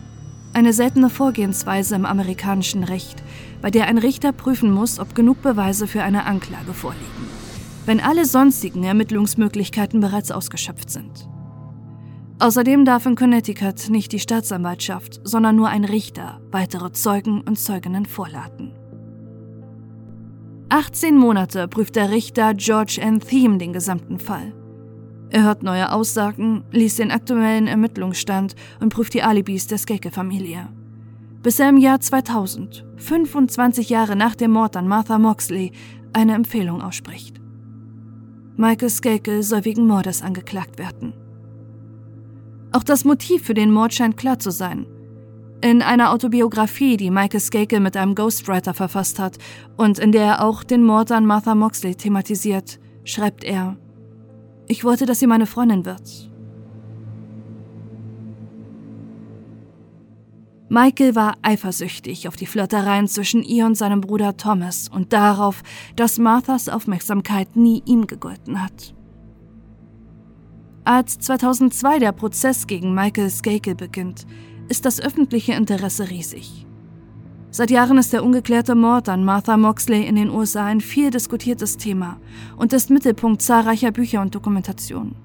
Eine 0.54 0.72
seltene 0.72 1.10
Vorgehensweise 1.10 1.94
im 1.94 2.06
amerikanischen 2.06 2.86
Recht, 2.86 3.22
bei 3.62 3.70
der 3.70 3.88
ein 3.88 3.98
Richter 3.98 4.32
prüfen 4.32 4.72
muss, 4.72 4.98
ob 4.98 5.14
genug 5.14 5.42
Beweise 5.42 5.88
für 5.88 6.04
eine 6.04 6.26
Anklage 6.26 6.74
vorliegen, 6.74 7.28
wenn 7.86 8.00
alle 8.00 8.24
sonstigen 8.24 8.86
Ermittlungsmöglichkeiten 8.86 10.00
bereits 10.00 10.32
ausgeschöpft 10.32 10.90
sind. 10.90 11.28
Außerdem 12.40 12.86
darf 12.86 13.06
in 13.06 13.16
Connecticut 13.18 13.90
nicht 13.90 14.14
die 14.14 14.20
Staatsanwaltschaft, 14.20 15.20
sondern 15.26 15.58
nur 15.58 15.68
ein 15.68 15.84
Richter 15.84 16.40
weitere 16.50 16.94
Zeugen 16.94 17.42
und 17.42 17.60
Zeuginnen 17.60 18.06
vorladen. 18.06 18.72
18 20.70 21.16
Monate 21.16 21.68
prüft 21.68 21.96
der 21.96 22.10
Richter 22.10 22.56
George 22.56 22.98
N. 23.00 23.20
Thiem 23.20 23.60
den 23.60 23.72
gesamten 23.72 24.18
Fall. 24.18 24.54
Er 25.30 25.44
hört 25.44 25.62
neue 25.62 25.92
Aussagen, 25.92 26.64
liest 26.72 26.98
den 26.98 27.12
aktuellen 27.12 27.68
Ermittlungsstand 27.68 28.56
und 28.80 28.90
prüft 28.94 29.14
die 29.14 29.22
Alibis 29.22 29.68
der 29.68 29.78
Skake-Familie. 29.78 30.70
Bis 31.44 31.60
er 31.60 31.70
im 31.70 31.78
Jahr 31.78 32.00
2000, 32.00 32.84
25 32.98 33.90
Jahre 33.90 34.16
nach 34.16 34.34
dem 34.34 34.52
Mord 34.52 34.76
an 34.76 34.88
Martha 34.88 35.20
Moxley, 35.20 35.72
eine 36.14 36.34
Empfehlung 36.34 36.82
ausspricht. 36.82 37.40
Michael 38.58 38.90
Skakel 38.90 39.44
soll 39.44 39.66
wegen 39.66 39.86
Mordes 39.86 40.24
angeklagt 40.24 40.80
werden. 40.80 41.14
Auch 42.72 42.84
das 42.84 43.06
Motiv 43.06 43.44
für 43.44 43.54
den 43.54 43.72
Mord 43.72 43.94
scheint 43.94 44.18
klar 44.18 44.40
zu 44.40 44.50
sein. 44.50 44.88
In 45.66 45.82
einer 45.82 46.12
Autobiografie, 46.12 46.96
die 46.96 47.10
Michael 47.10 47.40
Skakel 47.40 47.80
mit 47.80 47.98
einem 47.98 48.14
Ghostwriter 48.14 48.76
verfasst 48.76 49.18
hat 49.18 49.40
und 49.78 49.98
in 49.98 50.12
der 50.12 50.26
er 50.26 50.46
auch 50.46 50.64
den 50.64 50.84
Mord 50.84 51.12
an 51.12 51.26
Martha 51.26 51.56
Moxley 51.56 51.96
thematisiert, 51.96 52.80
schreibt 53.04 53.44
er, 53.44 53.76
ich 54.68 54.84
wollte, 54.84 55.08
dass 55.08 55.18
sie 55.18 55.26
meine 55.26 55.48
Freundin 55.48 55.84
wird. 55.84 56.30
Michael 60.70 61.16
war 61.16 61.34
eifersüchtig 61.42 62.28
auf 62.28 62.36
die 62.36 62.46
Flirtereien 62.46 63.08
zwischen 63.08 63.42
ihr 63.42 63.66
und 63.66 63.74
seinem 63.74 64.02
Bruder 64.02 64.38
Thomas 64.38 64.88
und 64.88 65.14
darauf, 65.14 65.64
dass 65.96 66.20
Marthas 66.20 66.70
Aufmerksamkeit 66.70 67.56
nie 67.56 67.82
ihm 67.88 68.06
gegolten 68.06 68.62
hat. 68.62 68.94
Als 70.84 71.18
2002 71.18 71.98
der 71.98 72.12
Prozess 72.12 72.68
gegen 72.68 72.94
Michael 72.94 73.32
Skakel 73.32 73.74
beginnt, 73.74 74.28
ist 74.68 74.86
das 74.86 75.00
öffentliche 75.00 75.54
Interesse 75.54 76.10
riesig. 76.10 76.66
Seit 77.52 77.72
Jahren 77.72 77.98
ist 77.98 78.12
der 78.12 78.24
ungeklärte 78.24 78.76
Mord 78.76 79.08
an 79.08 79.24
Martha 79.24 79.56
Moxley 79.56 80.06
in 80.06 80.18
den 80.18 80.30
USA 80.30 80.66
ein 80.66 80.82
viel 80.82 81.10
diskutiertes 81.10 81.78
Thema 81.78 82.20
und 82.58 82.74
ist 82.74 82.90
Mittelpunkt 82.90 83.42
zahlreicher 83.42 83.92
Bücher 83.92 84.22
und 84.22 84.36
Dokumentationen. 84.36 85.16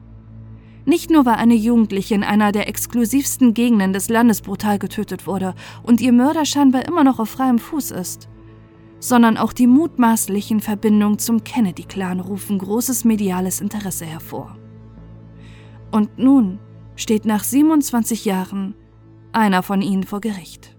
Nicht 0.84 1.10
nur, 1.10 1.26
weil 1.26 1.34
eine 1.34 1.54
Jugendliche 1.54 2.14
in 2.14 2.22
einer 2.22 2.52
der 2.52 2.68
exklusivsten 2.68 3.52
Gegenden 3.52 3.92
des 3.92 4.08
Landes 4.08 4.42
brutal 4.42 4.78
getötet 4.78 5.26
wurde 5.26 5.54
und 5.82 6.00
ihr 6.00 6.12
Mörder 6.12 6.44
scheinbar 6.44 6.86
immer 6.86 7.04
noch 7.04 7.18
auf 7.18 7.30
freiem 7.30 7.58
Fuß 7.58 7.90
ist, 7.90 8.28
sondern 9.00 9.36
auch 9.36 9.52
die 9.52 9.66
mutmaßlichen 9.66 10.60
Verbindungen 10.60 11.18
zum 11.18 11.42
Kennedy-Clan 11.42 12.20
rufen 12.20 12.58
großes 12.58 13.04
mediales 13.04 13.60
Interesse 13.60 14.04
hervor. 14.04 14.56
Und 15.90 16.18
nun 16.18 16.58
steht 16.96 17.24
nach 17.24 17.42
27 17.42 18.24
Jahren 18.24 18.74
einer 19.32 19.62
von 19.62 19.82
ihnen 19.82 20.04
vor 20.04 20.20
Gericht. 20.20 20.76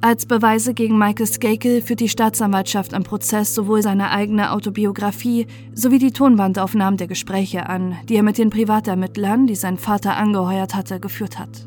Als 0.00 0.26
Beweise 0.26 0.74
gegen 0.74 0.96
Michael 0.96 1.26
Skakel 1.26 1.82
führt 1.82 1.98
die 1.98 2.08
Staatsanwaltschaft 2.08 2.94
am 2.94 3.02
Prozess 3.02 3.52
sowohl 3.52 3.82
seine 3.82 4.12
eigene 4.12 4.52
Autobiografie 4.52 5.48
sowie 5.74 5.98
die 5.98 6.12
Tonbandaufnahmen 6.12 6.96
der 6.96 7.08
Gespräche 7.08 7.68
an, 7.68 7.96
die 8.08 8.14
er 8.14 8.22
mit 8.22 8.38
den 8.38 8.50
Privatermittlern, 8.50 9.48
die 9.48 9.56
sein 9.56 9.76
Vater 9.76 10.16
angeheuert 10.16 10.76
hatte, 10.76 11.00
geführt 11.00 11.40
hat. 11.40 11.66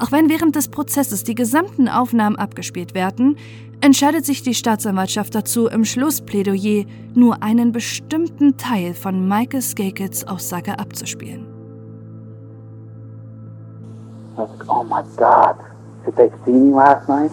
Auch 0.00 0.10
wenn 0.10 0.28
während 0.28 0.56
des 0.56 0.68
Prozesses 0.68 1.22
die 1.22 1.36
gesamten 1.36 1.88
Aufnahmen 1.88 2.36
abgespielt 2.36 2.94
werden, 2.94 3.36
entscheidet 3.80 4.24
sich 4.24 4.42
die 4.42 4.54
Staatsanwaltschaft 4.54 5.36
dazu, 5.36 5.68
im 5.68 5.84
Schlussplädoyer 5.84 6.84
nur 7.14 7.44
einen 7.44 7.70
bestimmten 7.70 8.56
Teil 8.56 8.94
von 8.94 9.28
Michael 9.28 9.62
Skakels 9.62 10.26
Aussage 10.26 10.80
abzuspielen. 10.80 11.57
I 14.38 14.42
was 14.42 14.50
like, 14.50 14.68
oh 14.68 14.84
my 14.84 15.02
God, 15.16 15.56
did 16.04 16.14
they 16.16 16.30
see 16.44 16.52
me 16.52 16.72
last 16.72 17.08
night? 17.08 17.32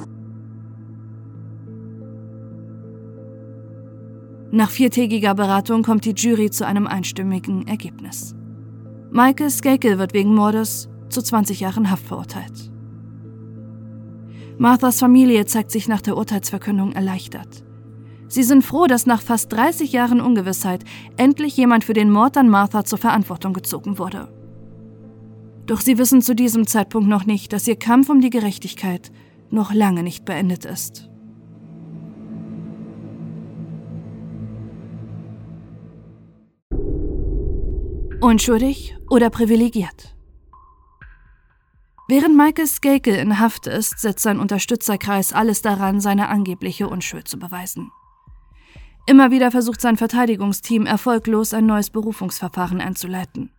Nach 4.51 4.69
viertägiger 4.69 5.35
Beratung 5.35 5.83
kommt 5.83 6.05
die 6.05 6.13
Jury 6.13 6.49
zu 6.49 6.65
einem 6.65 6.87
einstimmigen 6.87 7.67
Ergebnis. 7.67 8.33
Michael 9.11 9.49
Skakel 9.49 9.99
wird 9.99 10.13
wegen 10.13 10.33
Mordes 10.33 10.89
zu 11.09 11.21
20 11.21 11.59
Jahren 11.59 11.91
Haft 11.91 12.07
verurteilt. 12.07 12.71
Marthas 14.57 14.99
Familie 14.99 15.45
zeigt 15.45 15.71
sich 15.71 15.87
nach 15.87 16.01
der 16.01 16.17
Urteilsverkündung 16.17 16.93
erleichtert. 16.93 17.63
Sie 18.27 18.43
sind 18.43 18.63
froh, 18.63 18.87
dass 18.87 19.05
nach 19.05 19.21
fast 19.21 19.51
30 19.51 19.91
Jahren 19.91 20.21
Ungewissheit 20.21 20.83
endlich 21.17 21.55
jemand 21.57 21.83
für 21.83 21.93
den 21.93 22.09
Mord 22.09 22.37
an 22.37 22.49
Martha 22.49 22.83
zur 22.83 22.97
Verantwortung 22.97 23.53
gezogen 23.53 23.99
wurde. 23.99 24.29
Doch 25.65 25.81
sie 25.81 25.97
wissen 25.97 26.21
zu 26.21 26.35
diesem 26.35 26.67
Zeitpunkt 26.67 27.09
noch 27.09 27.25
nicht, 27.25 27.51
dass 27.51 27.67
ihr 27.67 27.75
Kampf 27.75 28.09
um 28.09 28.21
die 28.21 28.29
Gerechtigkeit 28.29 29.11
noch 29.49 29.73
lange 29.73 30.03
nicht 30.03 30.25
beendet 30.25 30.65
ist. 30.65 31.09
Unschuldig 38.21 38.95
oder 39.09 39.29
privilegiert? 39.29 40.15
Während 42.07 42.37
Michael 42.37 42.67
Skakel 42.67 43.15
in 43.15 43.39
Haft 43.39 43.65
ist, 43.65 43.99
setzt 43.99 44.23
sein 44.23 44.39
Unterstützerkreis 44.39 45.33
alles 45.33 45.63
daran, 45.63 45.99
seine 45.99 46.29
angebliche 46.29 46.87
Unschuld 46.87 47.27
zu 47.27 47.39
beweisen. 47.39 47.91
Immer 49.07 49.31
wieder 49.31 49.49
versucht 49.51 49.81
sein 49.81 49.97
Verteidigungsteam 49.97 50.85
erfolglos 50.85 51.53
ein 51.53 51.65
neues 51.65 51.89
Berufungsverfahren 51.89 52.79
einzuleiten. 52.79 53.51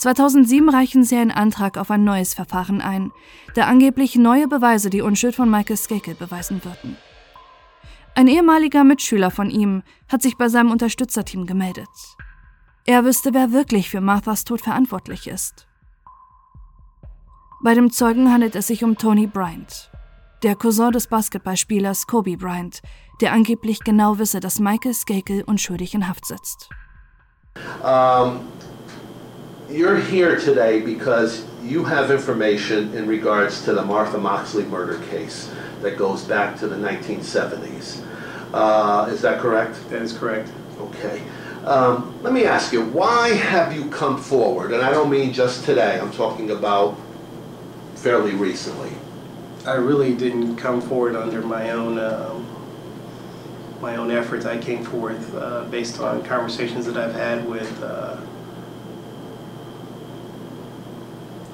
2007 0.00 0.70
reichen 0.70 1.04
sie 1.04 1.16
einen 1.16 1.30
Antrag 1.30 1.76
auf 1.76 1.90
ein 1.90 2.04
neues 2.04 2.32
Verfahren 2.32 2.80
ein, 2.80 3.12
der 3.54 3.66
angeblich 3.66 4.16
neue 4.16 4.48
Beweise 4.48 4.88
die 4.88 5.02
Unschuld 5.02 5.36
von 5.36 5.50
Michael 5.50 5.76
Skakel 5.76 6.14
beweisen 6.14 6.64
würden. 6.64 6.96
Ein 8.14 8.26
ehemaliger 8.26 8.82
Mitschüler 8.82 9.30
von 9.30 9.50
ihm 9.50 9.82
hat 10.08 10.22
sich 10.22 10.38
bei 10.38 10.48
seinem 10.48 10.70
Unterstützerteam 10.70 11.46
gemeldet. 11.46 11.88
Er 12.86 13.04
wüsste, 13.04 13.34
wer 13.34 13.52
wirklich 13.52 13.90
für 13.90 14.00
Marthas 14.00 14.44
Tod 14.44 14.62
verantwortlich 14.62 15.26
ist. 15.26 15.68
Bei 17.62 17.74
dem 17.74 17.90
Zeugen 17.90 18.32
handelt 18.32 18.56
es 18.56 18.68
sich 18.68 18.82
um 18.82 18.96
Tony 18.96 19.26
Bryant, 19.26 19.90
der 20.42 20.56
Cousin 20.56 20.92
des 20.92 21.08
Basketballspielers 21.08 22.06
Kobe 22.06 22.38
Bryant, 22.38 22.80
der 23.20 23.34
angeblich 23.34 23.80
genau 23.80 24.18
wisse, 24.18 24.40
dass 24.40 24.60
Michael 24.60 24.94
Skakel 24.94 25.42
unschuldig 25.42 25.92
in 25.94 26.08
Haft 26.08 26.24
sitzt. 26.24 26.70
Um, 27.84 28.40
you're 29.70 30.00
here 30.00 30.38
today 30.38 30.80
because 30.80 31.46
you 31.62 31.84
have 31.84 32.10
information 32.10 32.92
in 32.94 33.06
regards 33.06 33.64
to 33.64 33.72
the 33.72 33.84
Martha 33.84 34.18
Moxley 34.18 34.64
murder 34.64 34.98
case 35.06 35.52
that 35.80 35.96
goes 35.96 36.24
back 36.24 36.58
to 36.58 36.66
the 36.66 36.76
1970s. 36.76 38.04
Uh, 38.52 39.08
is 39.10 39.22
that 39.22 39.40
correct? 39.40 39.88
That 39.90 40.02
is 40.02 40.12
correct. 40.12 40.50
Okay. 40.78 41.22
Um, 41.64 42.20
let 42.22 42.32
me 42.32 42.46
ask 42.46 42.72
you, 42.72 42.84
why 42.84 43.28
have 43.28 43.72
you 43.72 43.88
come 43.90 44.20
forward? 44.20 44.72
And 44.72 44.82
I 44.82 44.90
don't 44.90 45.10
mean 45.10 45.32
just 45.32 45.64
today, 45.64 46.00
I'm 46.00 46.10
talking 46.10 46.50
about 46.50 46.98
fairly 47.94 48.34
recently. 48.34 48.90
I 49.66 49.74
really 49.74 50.14
didn't 50.14 50.56
come 50.56 50.80
forward 50.80 51.14
under 51.14 51.42
my 51.42 51.70
own 51.70 51.98
um, 51.98 52.46
my 53.80 53.96
own 53.96 54.10
efforts. 54.10 54.46
I 54.46 54.58
came 54.58 54.84
forth 54.84 55.34
uh, 55.34 55.64
based 55.64 56.00
on 56.00 56.22
conversations 56.22 56.86
that 56.86 56.96
I've 56.96 57.14
had 57.14 57.46
with 57.48 57.82
uh, 57.82 58.16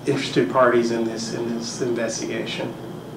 interested 0.06 0.50
parties 0.50 0.90
in 0.90 1.04
this 1.04 1.34
in 1.34 1.56
this 1.56 1.80
investigation. 1.80 2.72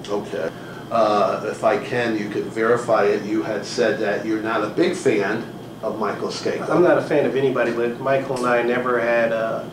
Okay. 0.07 0.49
Uh, 0.91 1.45
if 1.45 1.63
I 1.63 1.77
can, 1.77 2.17
you 2.17 2.29
could 2.29 2.45
verify 2.45 3.05
it. 3.05 3.23
You 3.23 3.43
had 3.43 3.63
said 3.63 3.99
that 3.99 4.25
you're 4.25 4.41
not 4.41 4.63
a 4.63 4.69
big 4.69 4.95
fan 4.95 5.45
of 5.83 5.99
Michael 5.99 6.29
Skakel. 6.29 6.67
I'm 6.69 6.81
not 6.81 6.97
a 6.97 7.01
fan 7.01 7.25
of 7.25 7.35
anybody, 7.35 7.71
but 7.71 7.99
Michael 7.99 8.37
and 8.37 8.47
I 8.47 8.63
never 8.63 8.99
had 8.99 9.31
uh, 9.31 9.65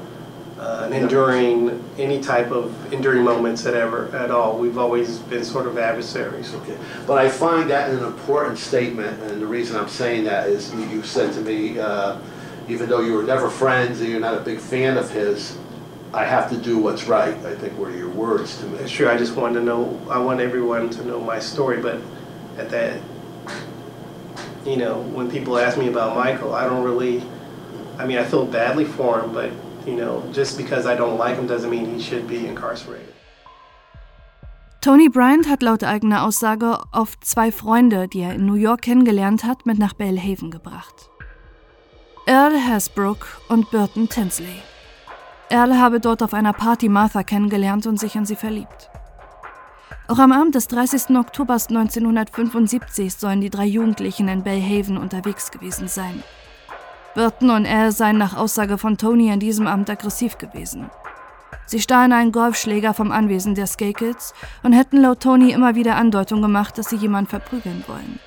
uh, 0.58 0.84
an 0.86 0.92
enduring 0.92 1.82
any 1.98 2.20
type 2.20 2.50
of 2.50 2.92
enduring 2.92 3.24
moments 3.24 3.64
at 3.66 3.74
ever 3.74 4.14
at 4.14 4.30
all. 4.30 4.58
We've 4.58 4.78
always 4.78 5.18
been 5.20 5.44
sort 5.44 5.66
of 5.66 5.78
adversaries. 5.78 6.54
Okay. 6.54 6.76
But 7.06 7.18
I 7.18 7.30
find 7.30 7.70
that 7.70 7.90
an 7.90 8.04
important 8.04 8.58
statement, 8.58 9.20
and 9.22 9.40
the 9.40 9.46
reason 9.46 9.76
I'm 9.76 9.88
saying 9.88 10.24
that 10.24 10.48
is 10.48 10.72
you, 10.74 10.86
you 10.86 11.02
said 11.02 11.32
to 11.34 11.40
me, 11.40 11.78
uh, 11.78 12.18
even 12.68 12.88
though 12.88 13.00
you 13.00 13.14
were 13.14 13.22
never 13.22 13.48
friends 13.48 14.00
and 14.00 14.10
you're 14.10 14.20
not 14.20 14.34
a 14.34 14.40
big 14.40 14.58
fan 14.58 14.96
of 14.96 15.10
his, 15.10 15.56
I 16.12 16.24
have 16.24 16.48
to 16.50 16.56
do 16.56 16.78
what's 16.78 17.04
right. 17.04 17.34
I 17.44 17.54
think 17.54 17.76
were 17.78 17.90
your 17.90 18.08
words 18.10 18.58
to 18.58 18.66
me. 18.66 18.88
Sure, 18.88 19.10
I 19.10 19.16
just 19.16 19.36
wanted 19.36 19.60
to 19.60 19.64
know. 19.64 20.00
I 20.08 20.18
want 20.18 20.40
everyone 20.40 20.90
to 20.90 21.04
know 21.04 21.20
my 21.20 21.38
story, 21.38 21.80
but 21.80 22.00
at 22.56 22.70
that, 22.70 23.00
you 24.64 24.76
know, 24.76 25.02
when 25.14 25.30
people 25.30 25.58
ask 25.58 25.76
me 25.78 25.88
about 25.88 26.16
Michael, 26.16 26.54
I 26.54 26.64
don't 26.64 26.84
really. 26.84 27.22
I 27.98 28.06
mean, 28.06 28.18
I 28.18 28.24
feel 28.24 28.44
badly 28.44 28.84
for 28.84 29.20
him, 29.20 29.32
but 29.32 29.50
you 29.86 29.96
know, 29.96 30.22
just 30.32 30.56
because 30.56 30.86
I 30.86 30.94
don't 30.94 31.18
like 31.18 31.36
him 31.36 31.46
doesn't 31.46 31.70
mean 31.70 31.94
he 31.94 32.00
should 32.00 32.26
be 32.26 32.46
incarcerated. 32.46 33.12
Tony 34.80 35.08
Bryant 35.08 35.46
hat 35.46 35.62
laut 35.62 35.82
eigener 35.82 36.22
Aussage 36.24 36.84
oft 36.92 37.24
zwei 37.24 37.50
Freunde, 37.50 38.06
die 38.06 38.22
er 38.22 38.34
in 38.34 38.46
New 38.46 38.54
York 38.54 38.82
kennengelernt 38.82 39.42
hat, 39.42 39.66
mit 39.66 39.78
nach 39.78 39.94
Belhaven 39.94 40.50
gebracht. 40.50 41.10
Earl 42.26 42.56
Hasbrook 42.56 43.40
und 43.48 43.70
Burton 43.70 44.08
Tinsley. 44.08 44.62
Earl 45.48 45.78
habe 45.78 46.00
dort 46.00 46.22
auf 46.22 46.34
einer 46.34 46.52
Party 46.52 46.88
Martha 46.88 47.22
kennengelernt 47.22 47.86
und 47.86 48.00
sich 48.00 48.16
in 48.16 48.26
sie 48.26 48.34
verliebt. 48.34 48.90
Auch 50.08 50.18
am 50.18 50.32
Abend 50.32 50.54
des 50.54 50.66
30. 50.68 51.16
Oktober 51.16 51.54
1975 51.54 53.14
sollen 53.14 53.40
die 53.40 53.50
drei 53.50 53.64
Jugendlichen 53.64 54.28
in 54.28 54.42
Belhaven 54.42 54.96
unterwegs 54.96 55.50
gewesen 55.50 55.88
sein. 55.88 56.22
Burton 57.14 57.50
und 57.50 57.64
Earl 57.64 57.92
seien 57.92 58.18
nach 58.18 58.36
Aussage 58.36 58.76
von 58.76 58.98
Tony 58.98 59.30
an 59.30 59.40
diesem 59.40 59.66
Abend 59.66 59.88
aggressiv 59.88 60.36
gewesen. 60.36 60.90
Sie 61.66 61.80
stahlen 61.80 62.12
einen 62.12 62.30
Golfschläger 62.30 62.94
vom 62.94 63.10
Anwesen 63.10 63.54
der 63.54 63.66
Skakels 63.66 64.34
und 64.62 64.72
hätten 64.72 65.00
laut 65.00 65.20
Tony 65.20 65.50
immer 65.50 65.74
wieder 65.74 65.96
Andeutung 65.96 66.42
gemacht, 66.42 66.76
dass 66.78 66.90
sie 66.90 66.96
jemanden 66.96 67.30
verprügeln 67.30 67.84
wollen. 67.86 68.18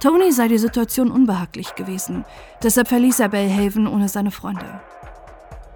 Tony 0.00 0.32
sei 0.32 0.48
die 0.48 0.58
Situation 0.58 1.10
unbehaglich 1.10 1.74
gewesen, 1.74 2.24
deshalb 2.62 2.88
verließ 2.88 3.20
er 3.20 3.28
Belhaven 3.28 3.86
ohne 3.86 4.08
seine 4.08 4.30
Freunde. 4.30 4.80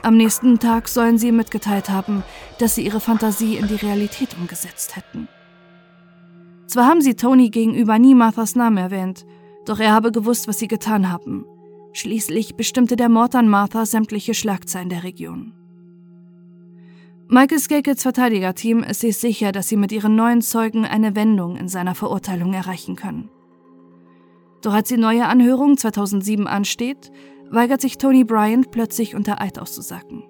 Am 0.05 0.19
nächsten 0.19 0.59
Tag 0.59 0.89
sollen 0.89 1.17
sie 1.17 1.29
ihm 1.29 1.37
mitgeteilt 1.37 1.89
haben, 1.89 2.25
dass 2.59 2.75
sie 2.75 2.85
ihre 2.85 3.01
Fantasie 3.01 3.57
in 3.57 3.69
die 3.69 3.75
Realität 3.75 4.37
umgesetzt 4.39 4.97
hätten. 4.97 5.29
Zwar 6.67 6.87
haben 6.87 7.01
sie 7.01 7.15
Tony 7.15 7.49
gegenüber 7.49 7.99
nie 7.99 8.15
Marthas 8.15 8.55
Namen 8.55 8.77
erwähnt, 8.77 9.25
doch 9.65 9.81
er 9.81 9.93
habe 9.93 10.13
gewusst, 10.13 10.47
was 10.47 10.59
sie 10.59 10.69
getan 10.69 11.11
haben. 11.11 11.47
Schließlich 11.95 12.55
bestimmte 12.55 12.97
der 12.97 13.09
Mord 13.09 13.35
an 13.35 13.49
Martha 13.49 13.87
sämtliche 13.87 14.35
Schlagzeilen 14.35 14.91
der 14.91 15.05
Region. 15.05 15.55
Michael 17.29 17.59
Skakels 17.59 18.03
Verteidigerteam 18.03 18.83
ist 18.83 19.01
sich 19.01 19.17
sicher, 19.17 19.53
dass 19.53 19.71
sie 19.71 19.79
mit 19.79 19.91
ihren 19.91 20.17
neuen 20.17 20.43
Zeugen 20.43 20.85
eine 20.85 21.17
Wendung 21.17 21.57
in 21.57 21.69
seiner 21.69 21.95
Verurteilung 21.95 22.53
erreichen 22.53 22.97
können. 22.97 23.31
Doch 24.61 24.75
als 24.75 24.89
die 24.89 24.99
neue 24.99 25.27
Anhörung 25.27 25.79
2007 25.79 26.47
ansteht, 26.47 27.11
weigert 27.55 27.81
sich 27.81 27.99
Tony 27.99 28.25
Bryant 28.25 28.71
plötzlich 28.71 29.15
unter 29.15 29.41
Eid 29.41 29.59
auszusagen. 29.59 30.25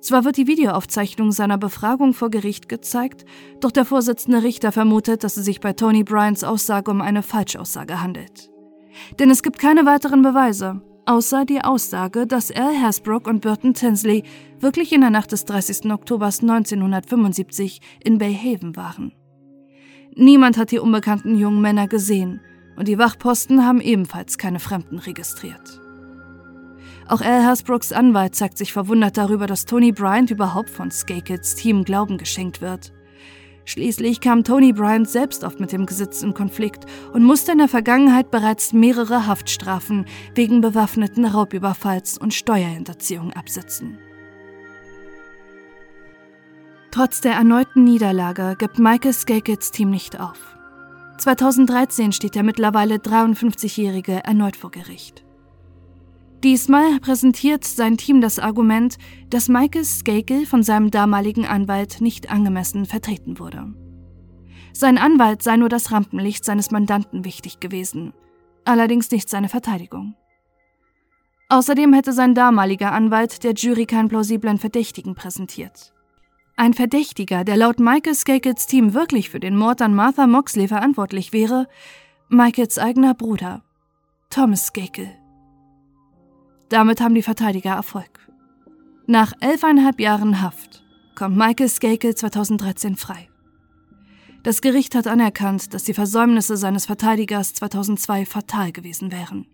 Zwar 0.00 0.24
wird 0.24 0.36
die 0.36 0.46
Videoaufzeichnung 0.46 1.32
seiner 1.32 1.58
Befragung 1.58 2.14
vor 2.14 2.30
Gericht 2.30 2.68
gezeigt, 2.68 3.24
doch 3.60 3.72
der 3.72 3.84
Vorsitzende 3.84 4.42
Richter 4.42 4.70
vermutet, 4.70 5.24
dass 5.24 5.36
es 5.36 5.44
sich 5.44 5.60
bei 5.60 5.72
Tony 5.72 6.04
Bryants 6.04 6.44
Aussage 6.44 6.90
um 6.90 7.00
eine 7.00 7.22
Falschaussage 7.22 8.00
handelt. 8.00 8.50
Denn 9.18 9.30
es 9.30 9.42
gibt 9.42 9.58
keine 9.58 9.84
weiteren 9.84 10.22
Beweise, 10.22 10.80
außer 11.06 11.44
die 11.44 11.62
Aussage, 11.62 12.26
dass 12.26 12.52
Al 12.52 12.80
Hasbrook 12.80 13.26
und 13.26 13.40
Burton 13.40 13.74
Tinsley 13.74 14.22
wirklich 14.60 14.92
in 14.92 15.00
der 15.00 15.10
Nacht 15.10 15.32
des 15.32 15.44
30. 15.44 15.90
Oktober 15.90 16.26
1975 16.26 17.80
in 18.04 18.18
Bayhaven 18.18 18.76
waren. 18.76 19.12
Niemand 20.14 20.56
hat 20.56 20.70
die 20.70 20.78
unbekannten 20.78 21.36
jungen 21.36 21.60
Männer 21.60 21.88
gesehen 21.88 22.40
und 22.76 22.88
die 22.88 22.98
Wachposten 22.98 23.64
haben 23.64 23.80
ebenfalls 23.80 24.38
keine 24.38 24.60
Fremden 24.60 24.98
registriert. 24.98 25.80
Auch 27.08 27.20
Al 27.20 27.44
Hasbrooks 27.44 27.92
Anwalt 27.92 28.34
zeigt 28.34 28.58
sich 28.58 28.72
verwundert 28.72 29.16
darüber, 29.16 29.46
dass 29.46 29.64
Tony 29.64 29.92
Bryant 29.92 30.30
überhaupt 30.30 30.70
von 30.70 30.90
Skakels 30.90 31.54
Team 31.54 31.84
Glauben 31.84 32.18
geschenkt 32.18 32.60
wird. 32.60 32.92
Schließlich 33.64 34.20
kam 34.20 34.44
Tony 34.44 34.72
Bryant 34.72 35.08
selbst 35.08 35.44
oft 35.44 35.60
mit 35.60 35.72
dem 35.72 35.86
Gesetz 35.86 36.22
in 36.22 36.34
Konflikt 36.34 36.86
und 37.12 37.24
musste 37.24 37.52
in 37.52 37.58
der 37.58 37.68
Vergangenheit 37.68 38.30
bereits 38.30 38.72
mehrere 38.72 39.26
Haftstrafen 39.26 40.06
wegen 40.34 40.60
bewaffneten 40.60 41.24
Raubüberfalls 41.24 42.16
und 42.18 42.34
Steuerhinterziehung 42.34 43.32
absitzen. 43.32 43.98
Trotz 46.92 47.20
der 47.20 47.32
erneuten 47.32 47.84
Niederlage 47.84 48.56
gibt 48.58 48.78
Michael 48.78 49.12
Skakels 49.12 49.70
Team 49.70 49.90
nicht 49.90 50.18
auf. 50.18 50.56
2013 51.18 52.12
steht 52.12 52.34
der 52.34 52.42
mittlerweile 52.42 52.96
53-Jährige 52.96 54.24
erneut 54.24 54.56
vor 54.56 54.70
Gericht. 54.70 55.25
Diesmal 56.46 57.00
präsentiert 57.00 57.64
sein 57.64 57.96
Team 57.96 58.20
das 58.20 58.38
Argument, 58.38 58.98
dass 59.30 59.48
Michael 59.48 59.84
Skakel 59.84 60.46
von 60.46 60.62
seinem 60.62 60.92
damaligen 60.92 61.44
Anwalt 61.44 62.00
nicht 62.00 62.30
angemessen 62.30 62.86
vertreten 62.86 63.40
wurde. 63.40 63.74
Sein 64.72 64.96
Anwalt 64.96 65.42
sei 65.42 65.56
nur 65.56 65.68
das 65.68 65.90
Rampenlicht 65.90 66.44
seines 66.44 66.70
Mandanten 66.70 67.24
wichtig 67.24 67.58
gewesen, 67.58 68.12
allerdings 68.64 69.10
nicht 69.10 69.28
seine 69.28 69.48
Verteidigung. 69.48 70.14
Außerdem 71.48 71.92
hätte 71.92 72.12
sein 72.12 72.36
damaliger 72.36 72.92
Anwalt 72.92 73.42
der 73.42 73.54
Jury 73.54 73.86
keinen 73.86 74.08
plausiblen 74.08 74.58
Verdächtigen 74.58 75.16
präsentiert. 75.16 75.92
Ein 76.54 76.74
Verdächtiger, 76.74 77.42
der 77.42 77.56
laut 77.56 77.80
Michael 77.80 78.14
Skakels 78.14 78.68
Team 78.68 78.94
wirklich 78.94 79.30
für 79.30 79.40
den 79.40 79.56
Mord 79.56 79.82
an 79.82 79.96
Martha 79.96 80.28
Moxley 80.28 80.68
verantwortlich 80.68 81.32
wäre, 81.32 81.66
Michaels 82.28 82.78
eigener 82.78 83.14
Bruder, 83.14 83.64
Thomas 84.30 84.66
Skakel. 84.66 85.08
Damit 86.68 87.00
haben 87.00 87.14
die 87.14 87.22
Verteidiger 87.22 87.72
Erfolg. 87.72 88.20
Nach 89.06 89.32
elfeinhalb 89.40 90.00
Jahren 90.00 90.42
Haft 90.42 90.84
kommt 91.14 91.36
Michael 91.36 91.68
Skakel 91.68 92.14
2013 92.14 92.96
frei. 92.96 93.28
Das 94.42 94.60
Gericht 94.60 94.94
hat 94.94 95.06
anerkannt, 95.06 95.74
dass 95.74 95.84
die 95.84 95.94
Versäumnisse 95.94 96.56
seines 96.56 96.86
Verteidigers 96.86 97.52
2002 97.54 98.26
fatal 98.26 98.72
gewesen 98.72 99.12
wären. 99.12 99.46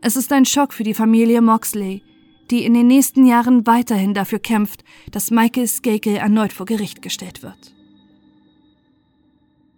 Es 0.00 0.16
ist 0.16 0.32
ein 0.32 0.44
Schock 0.44 0.74
für 0.74 0.84
die 0.84 0.94
Familie 0.94 1.40
Moxley, 1.40 2.02
die 2.50 2.64
in 2.64 2.74
den 2.74 2.86
nächsten 2.86 3.24
Jahren 3.24 3.66
weiterhin 3.66 4.12
dafür 4.12 4.38
kämpft, 4.38 4.84
dass 5.10 5.30
Michael 5.30 5.66
Skakel 5.66 6.16
erneut 6.16 6.52
vor 6.52 6.66
Gericht 6.66 7.00
gestellt 7.00 7.42
wird. 7.42 7.74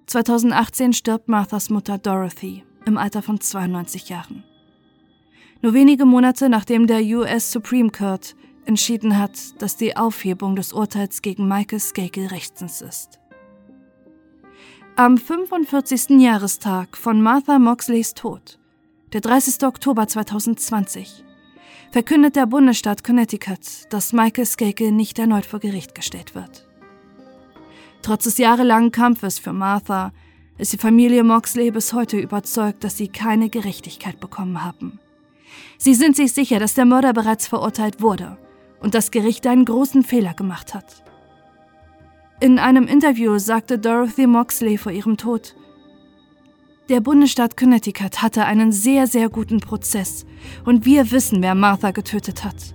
2018 0.06 0.92
stirbt 0.92 1.28
Marthas 1.28 1.70
Mutter 1.70 1.98
Dorothy 1.98 2.64
im 2.86 2.96
Alter 2.96 3.22
von 3.22 3.40
92 3.40 4.08
Jahren. 4.08 4.44
Nur 5.62 5.74
wenige 5.74 6.04
Monate 6.04 6.48
nachdem 6.48 6.86
der 6.86 7.02
US 7.02 7.50
Supreme 7.50 7.90
Court 7.90 8.36
entschieden 8.66 9.18
hat, 9.18 9.60
dass 9.60 9.76
die 9.76 9.96
Aufhebung 9.96 10.56
des 10.56 10.72
Urteils 10.72 11.22
gegen 11.22 11.48
Michael 11.48 11.80
Skakel 11.80 12.26
rechtens 12.26 12.80
ist. 12.80 13.20
Am 14.96 15.18
45. 15.18 16.20
Jahrestag 16.20 16.96
von 16.96 17.20
Martha 17.20 17.58
Moxleys 17.58 18.14
Tod, 18.14 18.58
der 19.12 19.20
30. 19.20 19.64
Oktober 19.64 20.08
2020, 20.08 21.24
verkündet 21.90 22.36
der 22.36 22.46
Bundesstaat 22.46 23.04
Connecticut, 23.04 23.90
dass 23.90 24.12
Michael 24.12 24.46
Skakel 24.46 24.92
nicht 24.92 25.18
erneut 25.18 25.46
vor 25.46 25.60
Gericht 25.60 25.94
gestellt 25.94 26.34
wird. 26.34 26.66
Trotz 28.02 28.24
des 28.24 28.38
jahrelangen 28.38 28.92
Kampfes 28.92 29.38
für 29.38 29.52
Martha 29.52 30.12
ist 30.58 30.72
die 30.72 30.78
Familie 30.78 31.24
Moxley 31.24 31.70
bis 31.70 31.92
heute 31.92 32.18
überzeugt, 32.18 32.82
dass 32.84 32.96
sie 32.96 33.08
keine 33.08 33.50
Gerechtigkeit 33.50 34.20
bekommen 34.20 34.64
haben. 34.64 34.98
Sie 35.78 35.94
sind 35.94 36.16
sich 36.16 36.32
sicher, 36.32 36.58
dass 36.58 36.74
der 36.74 36.84
Mörder 36.84 37.12
bereits 37.12 37.46
verurteilt 37.46 38.00
wurde 38.00 38.38
und 38.80 38.94
das 38.94 39.10
Gericht 39.10 39.46
einen 39.46 39.64
großen 39.64 40.02
Fehler 40.02 40.34
gemacht 40.34 40.74
hat. 40.74 41.02
In 42.40 42.58
einem 42.58 42.86
Interview 42.86 43.38
sagte 43.38 43.78
Dorothy 43.78 44.26
Moxley 44.26 44.76
vor 44.76 44.92
ihrem 44.92 45.16
Tod, 45.16 45.54
der 46.88 47.00
Bundesstaat 47.00 47.56
Connecticut 47.56 48.22
hatte 48.22 48.44
einen 48.44 48.70
sehr, 48.70 49.08
sehr 49.08 49.28
guten 49.28 49.58
Prozess 49.58 50.24
und 50.64 50.84
wir 50.84 51.10
wissen, 51.10 51.42
wer 51.42 51.56
Martha 51.56 51.90
getötet 51.90 52.44
hat. 52.44 52.74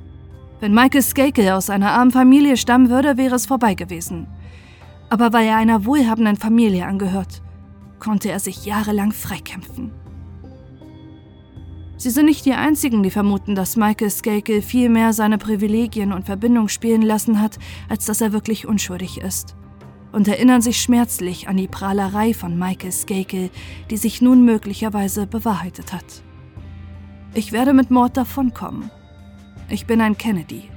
Wenn 0.60 0.74
Michael 0.74 1.02
Skakel 1.02 1.50
aus 1.50 1.70
einer 1.70 1.92
armen 1.92 2.12
Familie 2.12 2.58
stammen 2.58 2.90
würde, 2.90 3.16
wäre 3.16 3.36
es 3.36 3.46
vorbei 3.46 3.74
gewesen. 3.74 4.28
Aber 5.10 5.32
weil 5.32 5.48
er 5.48 5.56
einer 5.56 5.86
wohlhabenden 5.86 6.36
Familie 6.36 6.86
angehört, 6.88 7.42
konnte 8.00 8.30
er 8.30 8.40
sich 8.40 8.66
jahrelang 8.66 9.14
freikämpfen. 9.14 9.92
Sie 12.02 12.10
sind 12.10 12.26
nicht 12.26 12.48
die 12.48 12.54
Einzigen, 12.54 13.04
die 13.04 13.12
vermuten, 13.12 13.54
dass 13.54 13.78
Michael 13.78 14.10
Skakel 14.10 14.64
viel 14.64 14.90
mehr 14.90 15.14
seine 15.14 15.38
Privilegien 15.38 16.14
und 16.14 16.26
Verbindung 16.26 16.68
spielen 16.68 17.04
lassen 17.04 17.40
hat, 17.40 17.60
als 17.90 18.08
dass 18.08 18.22
er 18.22 18.34
wirklich 18.34 18.66
unschuldig 18.66 19.20
ist. 19.20 19.56
Und 20.12 20.28
erinnern 20.28 20.64
sich 20.64 20.82
schmerzlich 20.82 21.48
an 21.48 21.58
die 21.58 21.68
Prahlerei 21.68 22.34
von 22.34 22.58
Michael 22.58 22.92
Skakel, 22.92 23.52
die 23.92 23.98
sich 23.98 24.20
nun 24.20 24.44
möglicherweise 24.44 25.28
bewahrheitet 25.28 25.94
hat. 25.94 26.24
Ich 27.36 27.52
werde 27.52 27.72
mit 27.72 27.92
Mord 27.92 28.18
davonkommen. 28.18 28.90
Ich 29.70 29.86
bin 29.86 30.02
ein 30.02 30.18
Kennedy. 30.18 30.72